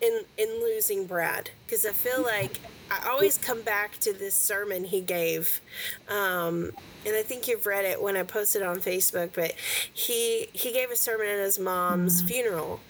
in 0.00 0.24
in 0.38 0.48
losing 0.60 1.06
Brad, 1.06 1.50
because 1.66 1.86
I 1.86 1.92
feel 1.92 2.22
like 2.22 2.58
I 2.90 3.08
always 3.08 3.38
come 3.38 3.62
back 3.62 3.98
to 4.00 4.12
this 4.12 4.34
sermon 4.34 4.84
he 4.84 5.00
gave, 5.00 5.60
um, 6.08 6.72
and 7.06 7.14
I 7.14 7.22
think 7.22 7.46
you've 7.46 7.66
read 7.66 7.84
it 7.84 8.02
when 8.02 8.16
I 8.16 8.22
posted 8.24 8.62
on 8.62 8.80
Facebook. 8.80 9.30
But 9.34 9.52
he 9.92 10.48
he 10.52 10.72
gave 10.72 10.90
a 10.90 10.96
sermon 10.96 11.28
at 11.28 11.38
his 11.38 11.58
mom's 11.58 12.22
funeral, 12.22 12.80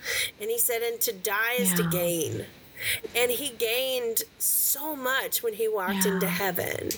and 0.41 0.49
he 0.51 0.59
said, 0.59 0.83
"And 0.83 1.01
to 1.03 1.13
die 1.13 1.55
is 1.59 1.75
to 1.75 1.89
gain." 1.91 2.47
And 3.15 3.31
he 3.31 3.51
gained 3.51 4.23
so 4.39 4.97
much 4.97 5.43
when 5.43 5.55
he 5.55 5.69
walked 5.69 6.05
Yeah. 6.07 6.13
into 6.15 6.29
heaven. 6.29 6.91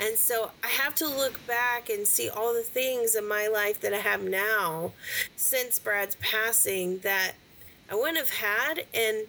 And 0.00 0.16
so 0.18 0.52
I 0.62 0.68
have 0.68 0.94
to 0.96 1.08
look 1.08 1.44
back 1.46 1.88
and 1.90 2.06
see 2.06 2.28
all 2.28 2.54
the 2.54 2.62
things 2.62 3.14
in 3.14 3.26
my 3.26 3.46
life 3.46 3.80
that 3.80 3.92
I 3.92 3.98
have 3.98 4.22
now 4.22 4.92
since 5.36 5.78
Brad's 5.78 6.16
passing 6.16 6.98
that 6.98 7.32
I 7.90 7.94
wouldn't 7.94 8.18
have 8.18 8.30
had. 8.30 8.84
And, 8.92 9.26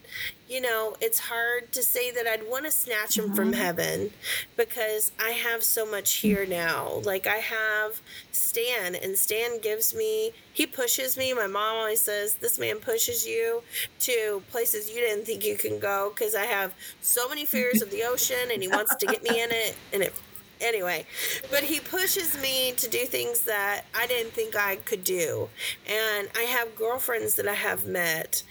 you 0.48 0.62
know, 0.62 0.96
it's 1.00 1.20
hard 1.20 1.72
to 1.74 1.84
say 1.84 2.12
that 2.12 2.26
I'd 2.26 2.50
want 2.50 2.66
to 2.66 2.72
snatch 2.72 3.18
him 3.18 3.34
from 3.34 3.52
mm-hmm. 3.52 3.62
heaven 3.62 4.12
because 4.56 5.12
I 5.20 5.32
have 5.32 5.64
so 5.64 5.86
much 5.86 6.14
here 6.14 6.46
now. 6.46 7.02
Like, 7.04 7.28
I 7.28 7.38
have 7.38 8.02
Stan, 8.32 8.96
and 8.96 9.18
Stan 9.18 9.60
gives 9.62 9.94
me, 9.94 10.32
he 10.54 10.66
pushes 10.66 11.18
me. 11.18 11.34
My 11.34 11.48
mom 11.48 11.78
always 11.78 12.02
says, 12.02 12.36
This 12.36 12.58
man 12.58 12.78
pushes 12.78 13.26
you 13.26 13.62
to 14.02 14.42
places 14.50 14.90
you 14.90 15.02
didn't 15.02 15.26
think 15.26 15.46
you 15.46 15.56
can 15.56 15.80
go 15.80 16.12
because 16.14 16.34
I 16.34 16.46
have 16.46 16.74
so 17.02 17.30
many 17.30 17.46
fears 17.46 17.82
of 17.82 17.92
the 17.92 18.04
ocean 18.04 18.50
and 18.52 18.62
he 18.62 18.68
wants 18.68 18.96
to 18.96 19.06
get 19.06 19.24
me 19.24 19.42
in 19.42 19.52
it. 19.52 19.76
And 19.94 20.02
it 20.02 20.14
anyway 20.62 21.06
but 21.50 21.64
he 21.64 21.80
pushes 21.80 22.40
me 22.42 22.72
to 22.74 22.90
do 22.90 23.06
things 23.06 23.42
that 23.42 23.84
i 23.96 24.08
didn't 24.08 24.32
think 24.32 24.56
i 24.56 24.76
could 24.78 25.04
do. 25.04 25.50
And 25.88 26.30
i 26.36 26.44
have 26.44 26.76
girlfriends 26.76 27.36
that 27.36 27.48
i 27.48 27.54
have 27.54 27.86
met 27.86 28.44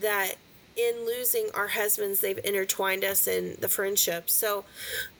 that 0.00 0.36
in 0.76 1.04
losing 1.04 1.48
our 1.54 1.68
husbands 1.68 2.20
they've 2.20 2.40
intertwined 2.44 3.04
us 3.04 3.26
in 3.28 3.56
the 3.60 3.68
friendship. 3.68 4.30
So 4.30 4.64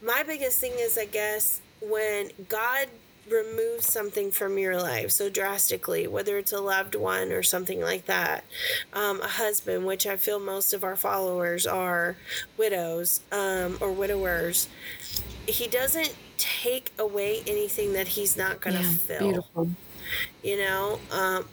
my 0.03 0.23
biggest 0.23 0.61
thing 0.61 0.73
is 0.77 0.99
i 0.99 1.05
guess 1.05 1.61
when 1.81 2.31
god 2.49 2.89
removes 3.31 3.87
something 3.87 4.33
from 4.33 4.59
your 4.59 4.81
life 4.81 5.11
so 5.13 5.31
drastically 5.31 6.09
whether 6.09 6.39
it's 6.39 6.53
a 6.53 6.61
loved 6.61 6.97
one 6.97 7.31
or 7.31 7.43
something 7.43 7.81
like 7.81 8.07
that 8.07 8.45
um, 8.93 9.21
a 9.21 9.29
husband 9.29 9.85
which 9.87 10.07
i 10.07 10.17
feel 10.17 10.41
most 10.41 10.75
of 10.75 10.83
our 10.83 10.97
followers 10.97 11.65
are 11.65 12.17
widows 12.57 13.21
um, 13.31 13.79
or 13.81 13.93
widowers 13.93 14.69
he 15.47 15.69
doesn't 15.69 16.15
take 16.43 16.93
away 16.99 17.43
anything 17.47 17.93
that 17.93 18.09
he's 18.09 18.37
not 18.37 18.61
going 18.61 18.77
to 18.77 18.83
fill 18.83 19.21
beautiful. 19.21 19.71
you 20.43 20.57
know 20.57 20.99
um, 21.11 21.45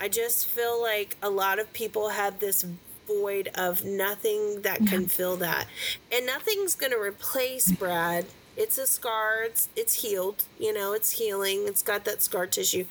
i 0.00 0.08
just 0.08 0.46
feel 0.46 0.80
like 0.80 1.16
a 1.22 1.28
lot 1.30 1.58
of 1.58 1.72
people 1.72 2.10
have 2.10 2.38
this 2.40 2.64
void 3.10 3.48
of 3.54 3.84
nothing 3.84 4.62
that 4.62 4.78
can 4.86 5.06
fill 5.06 5.36
that. 5.36 5.66
And 6.12 6.26
nothing's 6.26 6.74
going 6.74 6.92
to 6.92 7.00
replace 7.00 7.70
Brad. 7.72 8.26
It's 8.56 8.78
a 8.78 8.86
scar, 8.86 9.44
it's, 9.44 9.68
it's 9.74 10.02
healed, 10.02 10.44
you 10.58 10.72
know, 10.72 10.92
it's 10.92 11.12
healing, 11.12 11.64
it's 11.66 11.82
got 11.82 12.04
that 12.04 12.20
scar 12.20 12.46
tissue. 12.46 12.84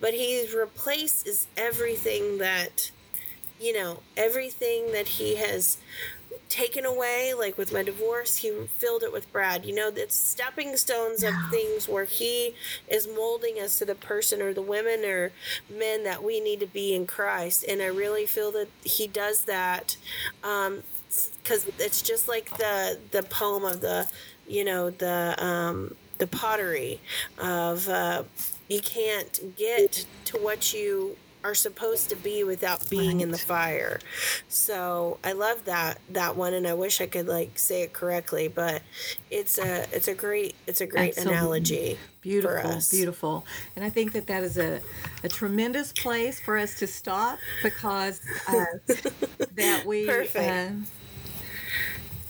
But 0.00 0.14
he's 0.14 0.52
replaced 0.52 1.26
is 1.28 1.46
everything 1.56 2.38
that, 2.38 2.90
you 3.60 3.72
know, 3.72 4.00
everything 4.16 4.92
that 4.92 5.06
he 5.06 5.36
has 5.36 5.78
taken 6.52 6.84
away, 6.84 7.32
like 7.32 7.56
with 7.56 7.72
my 7.72 7.82
divorce, 7.82 8.36
he 8.36 8.52
filled 8.76 9.02
it 9.02 9.10
with 9.10 9.32
Brad. 9.32 9.64
You 9.64 9.74
know, 9.74 9.88
it's 9.88 10.14
stepping 10.14 10.76
stones 10.76 11.22
of 11.22 11.32
things 11.50 11.88
where 11.88 12.04
he 12.04 12.54
is 12.88 13.08
molding 13.08 13.56
us 13.56 13.78
to 13.78 13.86
the 13.86 13.94
person 13.94 14.42
or 14.42 14.52
the 14.52 14.60
women 14.60 15.02
or 15.02 15.32
men 15.70 16.04
that 16.04 16.22
we 16.22 16.40
need 16.40 16.60
to 16.60 16.66
be 16.66 16.94
in 16.94 17.06
Christ. 17.06 17.64
And 17.66 17.80
I 17.80 17.86
really 17.86 18.26
feel 18.26 18.52
that 18.52 18.68
he 18.84 19.06
does 19.06 19.44
that. 19.44 19.96
Um, 20.44 20.82
because 21.42 21.66
it's 21.78 22.00
just 22.00 22.28
like 22.28 22.56
the 22.56 22.98
the 23.10 23.22
poem 23.22 23.64
of 23.64 23.82
the 23.82 24.08
you 24.48 24.64
know 24.64 24.88
the 24.88 25.34
um 25.44 25.94
the 26.16 26.26
pottery 26.26 27.00
of 27.36 27.86
uh 27.88 28.22
you 28.68 28.80
can't 28.80 29.54
get 29.56 30.06
to 30.24 30.38
what 30.38 30.72
you 30.72 31.16
are 31.44 31.54
supposed 31.54 32.10
to 32.10 32.16
be 32.16 32.44
without 32.44 32.88
being 32.88 33.20
in 33.20 33.30
the 33.30 33.38
fire. 33.38 33.98
So 34.48 35.18
I 35.24 35.32
love 35.32 35.64
that 35.64 35.98
that 36.10 36.36
one, 36.36 36.54
and 36.54 36.66
I 36.66 36.74
wish 36.74 37.00
I 37.00 37.06
could 37.06 37.26
like 37.26 37.58
say 37.58 37.82
it 37.82 37.92
correctly, 37.92 38.48
but 38.48 38.82
it's 39.30 39.58
a 39.58 39.86
it's 39.94 40.08
a 40.08 40.14
great 40.14 40.54
it's 40.66 40.80
a 40.80 40.86
great 40.86 41.10
Absolutely. 41.10 41.36
analogy. 41.36 41.98
Beautiful, 42.20 42.80
beautiful. 42.90 43.46
And 43.74 43.84
I 43.84 43.90
think 43.90 44.12
that 44.12 44.28
that 44.28 44.44
is 44.44 44.56
a, 44.56 44.80
a 45.24 45.28
tremendous 45.28 45.92
place 45.92 46.38
for 46.38 46.56
us 46.56 46.78
to 46.78 46.86
stop 46.86 47.38
because 47.62 48.20
uh, 48.46 48.64
that 49.56 49.84
we. 49.84 50.06
Perfect. 50.06 50.72
Uh, 50.72 51.01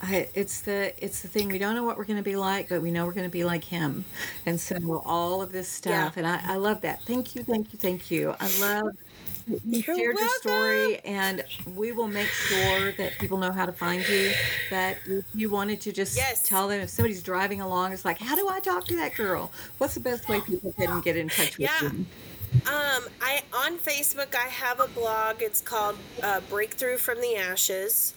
I, 0.02 0.28
it's 0.34 0.62
the 0.62 0.92
it's 1.04 1.22
the 1.22 1.28
thing 1.28 1.48
we 1.48 1.58
don't 1.58 1.74
know 1.76 1.84
what 1.84 1.96
we're 1.96 2.04
going 2.04 2.16
to 2.18 2.24
be 2.24 2.36
like, 2.36 2.68
but 2.68 2.82
we 2.82 2.90
know 2.90 3.06
we're 3.06 3.12
going 3.12 3.26
to 3.26 3.30
be 3.30 3.44
like 3.44 3.64
him, 3.64 4.04
and 4.46 4.60
so 4.60 5.02
all 5.04 5.42
of 5.42 5.52
this 5.52 5.68
stuff, 5.68 6.16
and 6.16 6.26
I, 6.26 6.40
I 6.54 6.56
love 6.56 6.80
that. 6.82 7.04
Thank 7.06 7.36
you, 7.36 7.44
thank 7.44 7.72
you, 7.72 7.78
thank 7.78 8.10
you. 8.10 8.34
I 8.40 8.48
love 8.48 8.96
you 9.46 9.82
You're 9.86 9.96
shared 9.96 10.18
your 10.18 10.28
story, 10.28 10.98
and 11.00 11.44
we 11.64 11.92
will 11.92 12.08
make 12.08 12.28
sure 12.32 12.92
that 12.92 13.18
people 13.18 13.38
know 13.38 13.52
how 13.52 13.66
to 13.66 13.72
find 13.72 14.06
you. 14.08 14.32
That 14.70 14.98
if 15.06 15.24
you 15.34 15.50
wanted 15.50 15.80
to 15.82 15.92
just 15.92 16.16
Yes. 16.16 16.42
tell 16.42 16.68
them 16.68 16.80
if 16.80 16.90
somebody's 16.90 17.22
driving 17.22 17.60
along, 17.60 17.92
it's 17.92 18.04
like, 18.04 18.18
how 18.18 18.34
do 18.34 18.48
I 18.48 18.60
talk 18.60 18.86
to 18.88 18.96
that 18.96 19.14
girl? 19.14 19.52
What's 19.78 19.94
the 19.94 20.00
best 20.00 20.28
way 20.28 20.38
oh, 20.38 20.40
people 20.40 20.72
can 20.72 21.00
get 21.00 21.16
in 21.16 21.28
touch 21.28 21.58
with 21.58 21.70
Yeah. 21.80 21.90
you? 21.92 22.06
Um, 22.52 23.04
I 23.20 23.40
on 23.54 23.78
Facebook 23.78 24.34
I 24.34 24.48
have 24.48 24.78
a 24.78 24.86
blog. 24.88 25.42
It's 25.42 25.60
called 25.60 25.96
uh, 26.22 26.40
Breakthrough 26.50 26.98
from 26.98 27.20
the 27.20 27.36
Ashes, 27.36 28.14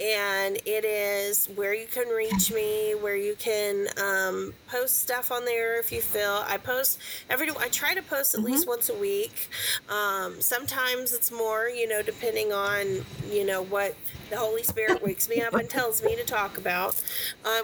and 0.00 0.56
it 0.64 0.84
is 0.84 1.46
where 1.54 1.74
you 1.74 1.86
can 1.86 2.08
reach 2.08 2.50
me, 2.52 2.94
where 2.94 3.16
you 3.16 3.36
can 3.38 3.88
um, 4.02 4.54
post 4.68 5.00
stuff 5.00 5.30
on 5.30 5.44
there 5.44 5.78
if 5.78 5.92
you 5.92 6.00
feel. 6.00 6.44
I 6.46 6.56
post 6.56 6.98
every. 7.28 7.50
I 7.60 7.68
try 7.68 7.94
to 7.94 8.02
post 8.02 8.34
at 8.34 8.42
least 8.42 8.66
once 8.66 8.88
a 8.88 8.94
week. 8.94 9.48
Um, 9.88 10.40
sometimes 10.40 11.12
it's 11.12 11.30
more, 11.30 11.68
you 11.68 11.86
know, 11.86 12.02
depending 12.02 12.52
on 12.52 13.04
you 13.30 13.44
know 13.44 13.62
what 13.62 13.94
the 14.30 14.38
Holy 14.38 14.62
Spirit 14.62 15.02
wakes 15.02 15.28
me 15.28 15.42
up 15.42 15.52
and 15.52 15.68
tells 15.68 16.02
me 16.02 16.16
to 16.16 16.24
talk 16.24 16.56
about, 16.56 17.00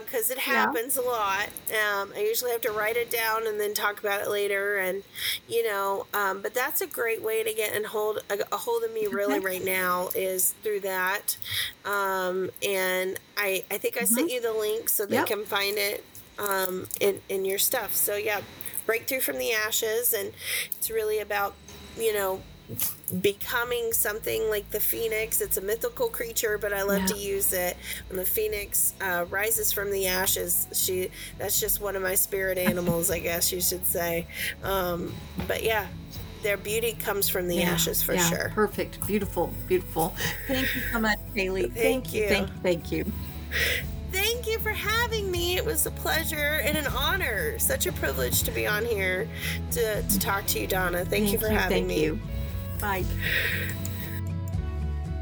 because 0.05 0.31
it 0.31 0.39
happens 0.39 0.97
a 0.99 1.03
lot. 1.03 1.49
Um, 1.71 2.13
I 2.15 2.21
usually 2.21 2.53
have 2.53 2.61
to 2.61 2.71
write 2.71 2.97
it 2.97 3.11
down 3.11 3.47
and 3.47 3.59
then 3.59 3.73
talk 3.75 3.99
about 3.99 4.21
it 4.21 4.29
later, 4.29 4.77
and 4.77 5.03
you 5.49 5.65
know, 5.67 6.07
um, 6.15 6.43
but 6.43 6.55
that's 6.55 6.81
a 6.81 6.87
great 6.87 7.23
way 7.23 7.43
to 7.45 7.53
get 7.55 7.75
and 7.75 7.87
hold 7.87 8.19
a, 8.31 8.39
a 8.53 8.57
hold 8.59 8.83
of 8.85 8.93
me 8.93 9.07
really 9.07 9.39
right 9.41 9.65
now 9.65 10.09
is 10.15 10.53
through 10.63 10.81
that. 10.81 11.37
Um, 11.85 12.51
and 12.63 13.19
I 13.37 13.65
I 13.71 13.79
think 13.79 13.97
I 13.97 14.05
sent 14.05 14.31
you 14.31 14.41
the 14.41 14.53
link 14.53 14.89
so 14.89 15.07
they 15.07 15.17
Yep. 15.17 15.27
can 15.27 15.45
find 15.45 15.79
it 15.79 16.05
um, 16.39 16.87
in 17.01 17.21
in 17.29 17.45
your 17.45 17.59
stuff. 17.59 17.95
So 17.95 18.17
yeah, 18.17 18.41
breakthrough 18.87 19.21
from 19.21 19.39
the 19.39 19.53
ashes, 19.53 20.13
and 20.13 20.33
it's 20.77 20.91
really 20.91 21.21
about 21.21 21.55
you 21.97 22.13
know 22.13 22.43
becoming 23.21 23.93
something 23.93 24.49
like 24.49 24.71
the 24.71 24.79
phoenix 24.81 25.41
it's 25.41 25.57
a 25.57 25.61
mythical 25.61 26.09
creature 26.09 26.57
but 26.59 26.73
i 26.73 26.83
love 26.83 27.05
to 27.05 27.15
use 27.17 27.53
it 27.53 27.77
when 28.09 28.17
the 28.17 28.25
phoenix 28.25 28.95
uh, 29.01 29.25
rises 29.29 29.73
from 29.73 29.91
the 29.91 30.07
ashes 30.07 30.69
she 30.73 31.11
that's 31.39 31.59
just 31.59 31.81
one 31.81 31.97
of 31.97 32.03
my 32.03 32.15
spirit 32.15 32.57
animals 32.57 33.11
i 33.11 33.19
guess 33.19 33.51
you 33.53 33.61
should 33.61 33.85
say 33.87 34.27
um, 34.63 35.13
but 35.49 35.65
yeah 35.65 35.87
their 36.43 36.57
beauty 36.57 36.93
comes 36.93 37.29
from 37.29 37.49
the 37.49 37.57
Yeah, 37.57 37.73
ashes 37.73 38.03
for 38.03 38.15
yeah, 38.15 38.29
sure 38.29 38.51
Perfect. 38.55 39.07
Beautiful. 39.07 39.53
Beautiful. 39.69 40.15
Thank 40.47 40.75
you 40.75 40.81
so 40.91 40.99
much, 40.99 41.19
Kaylee. 41.37 41.71
Thank 41.75 42.15
you. 42.15 42.23
you. 42.23 42.29
Thank 42.29 42.49
you. 42.49 42.55
Thank 42.63 42.93
you. 42.93 43.05
thank 44.11 44.47
you 44.47 44.59
for 44.61 44.71
having 44.71 45.31
me 45.31 45.57
it 45.57 45.65
was 45.65 45.87
a 45.87 45.91
pleasure 45.91 46.61
and 46.65 46.79
an 46.79 46.87
honor 46.89 47.59
such 47.59 47.87
a 47.87 47.93
privilege 47.93 48.43
to 48.43 48.51
be 48.53 48.67
on 48.67 48.85
here 48.87 49.29
to, 49.71 50.03
to 50.03 50.19
talk 50.19 50.47
to 50.47 50.59
you 50.61 50.67
donna 50.67 51.05
thank, 51.05 51.31
you 51.31 51.39
for 51.39 51.49
having 51.49 51.87
thank 51.87 51.87
me 51.87 52.05
you. 52.05 52.21
Bye. 52.81 53.05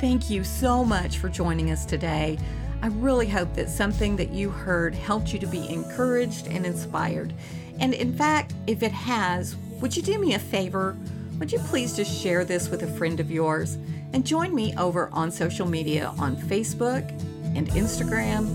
Thank 0.00 0.30
you 0.30 0.44
so 0.44 0.84
much 0.84 1.18
for 1.18 1.28
joining 1.28 1.70
us 1.70 1.84
today. 1.84 2.38
I 2.82 2.86
really 2.86 3.26
hope 3.26 3.54
that 3.54 3.68
something 3.68 4.14
that 4.16 4.30
you 4.30 4.50
heard 4.50 4.94
helped 4.94 5.32
you 5.32 5.38
to 5.40 5.46
be 5.46 5.68
encouraged 5.68 6.46
and 6.46 6.64
inspired. 6.64 7.34
And 7.80 7.92
in 7.92 8.16
fact, 8.16 8.54
if 8.68 8.82
it 8.82 8.92
has, 8.92 9.56
would 9.80 9.96
you 9.96 10.02
do 10.02 10.18
me 10.18 10.34
a 10.34 10.38
favor? 10.38 10.96
Would 11.38 11.50
you 11.50 11.58
please 11.60 11.96
just 11.96 12.16
share 12.16 12.44
this 12.44 12.68
with 12.68 12.82
a 12.82 12.86
friend 12.86 13.18
of 13.18 13.30
yours? 13.30 13.76
And 14.12 14.24
join 14.24 14.54
me 14.54 14.74
over 14.76 15.10
on 15.12 15.30
social 15.30 15.66
media 15.66 16.14
on 16.18 16.36
Facebook 16.36 17.08
and 17.56 17.68
Instagram 17.70 18.46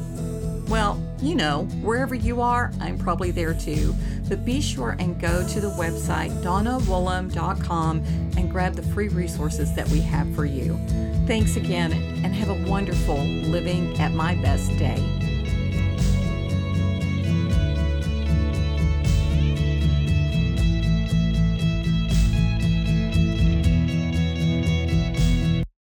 well, 0.74 1.02
you 1.22 1.36
know, 1.36 1.66
wherever 1.82 2.16
you 2.16 2.42
are, 2.42 2.72
I'm 2.80 2.98
probably 2.98 3.32
there 3.32 3.54
too. 3.54 3.94
But 4.34 4.46
be 4.46 4.62
sure 4.62 4.96
and 4.98 5.22
go 5.22 5.48
to 5.48 5.62
the 5.62 5.70
website 5.70 6.32
donnawoolham.com 6.42 7.98
and 8.36 8.50
grab 8.50 8.74
the 8.74 8.82
free 8.82 9.10
resources 9.10 9.76
that 9.76 9.88
we 9.90 10.02
have 10.02 10.34
for 10.34 10.44
you. 10.44 10.76
Thanks 11.28 11.56
again 11.56 11.94
and 11.94 12.34
have 12.34 12.50
a 12.50 12.68
wonderful 12.68 13.24
living 13.24 13.96
at 14.00 14.12
my 14.12 14.34
best 14.34 14.76
day. 14.80 14.98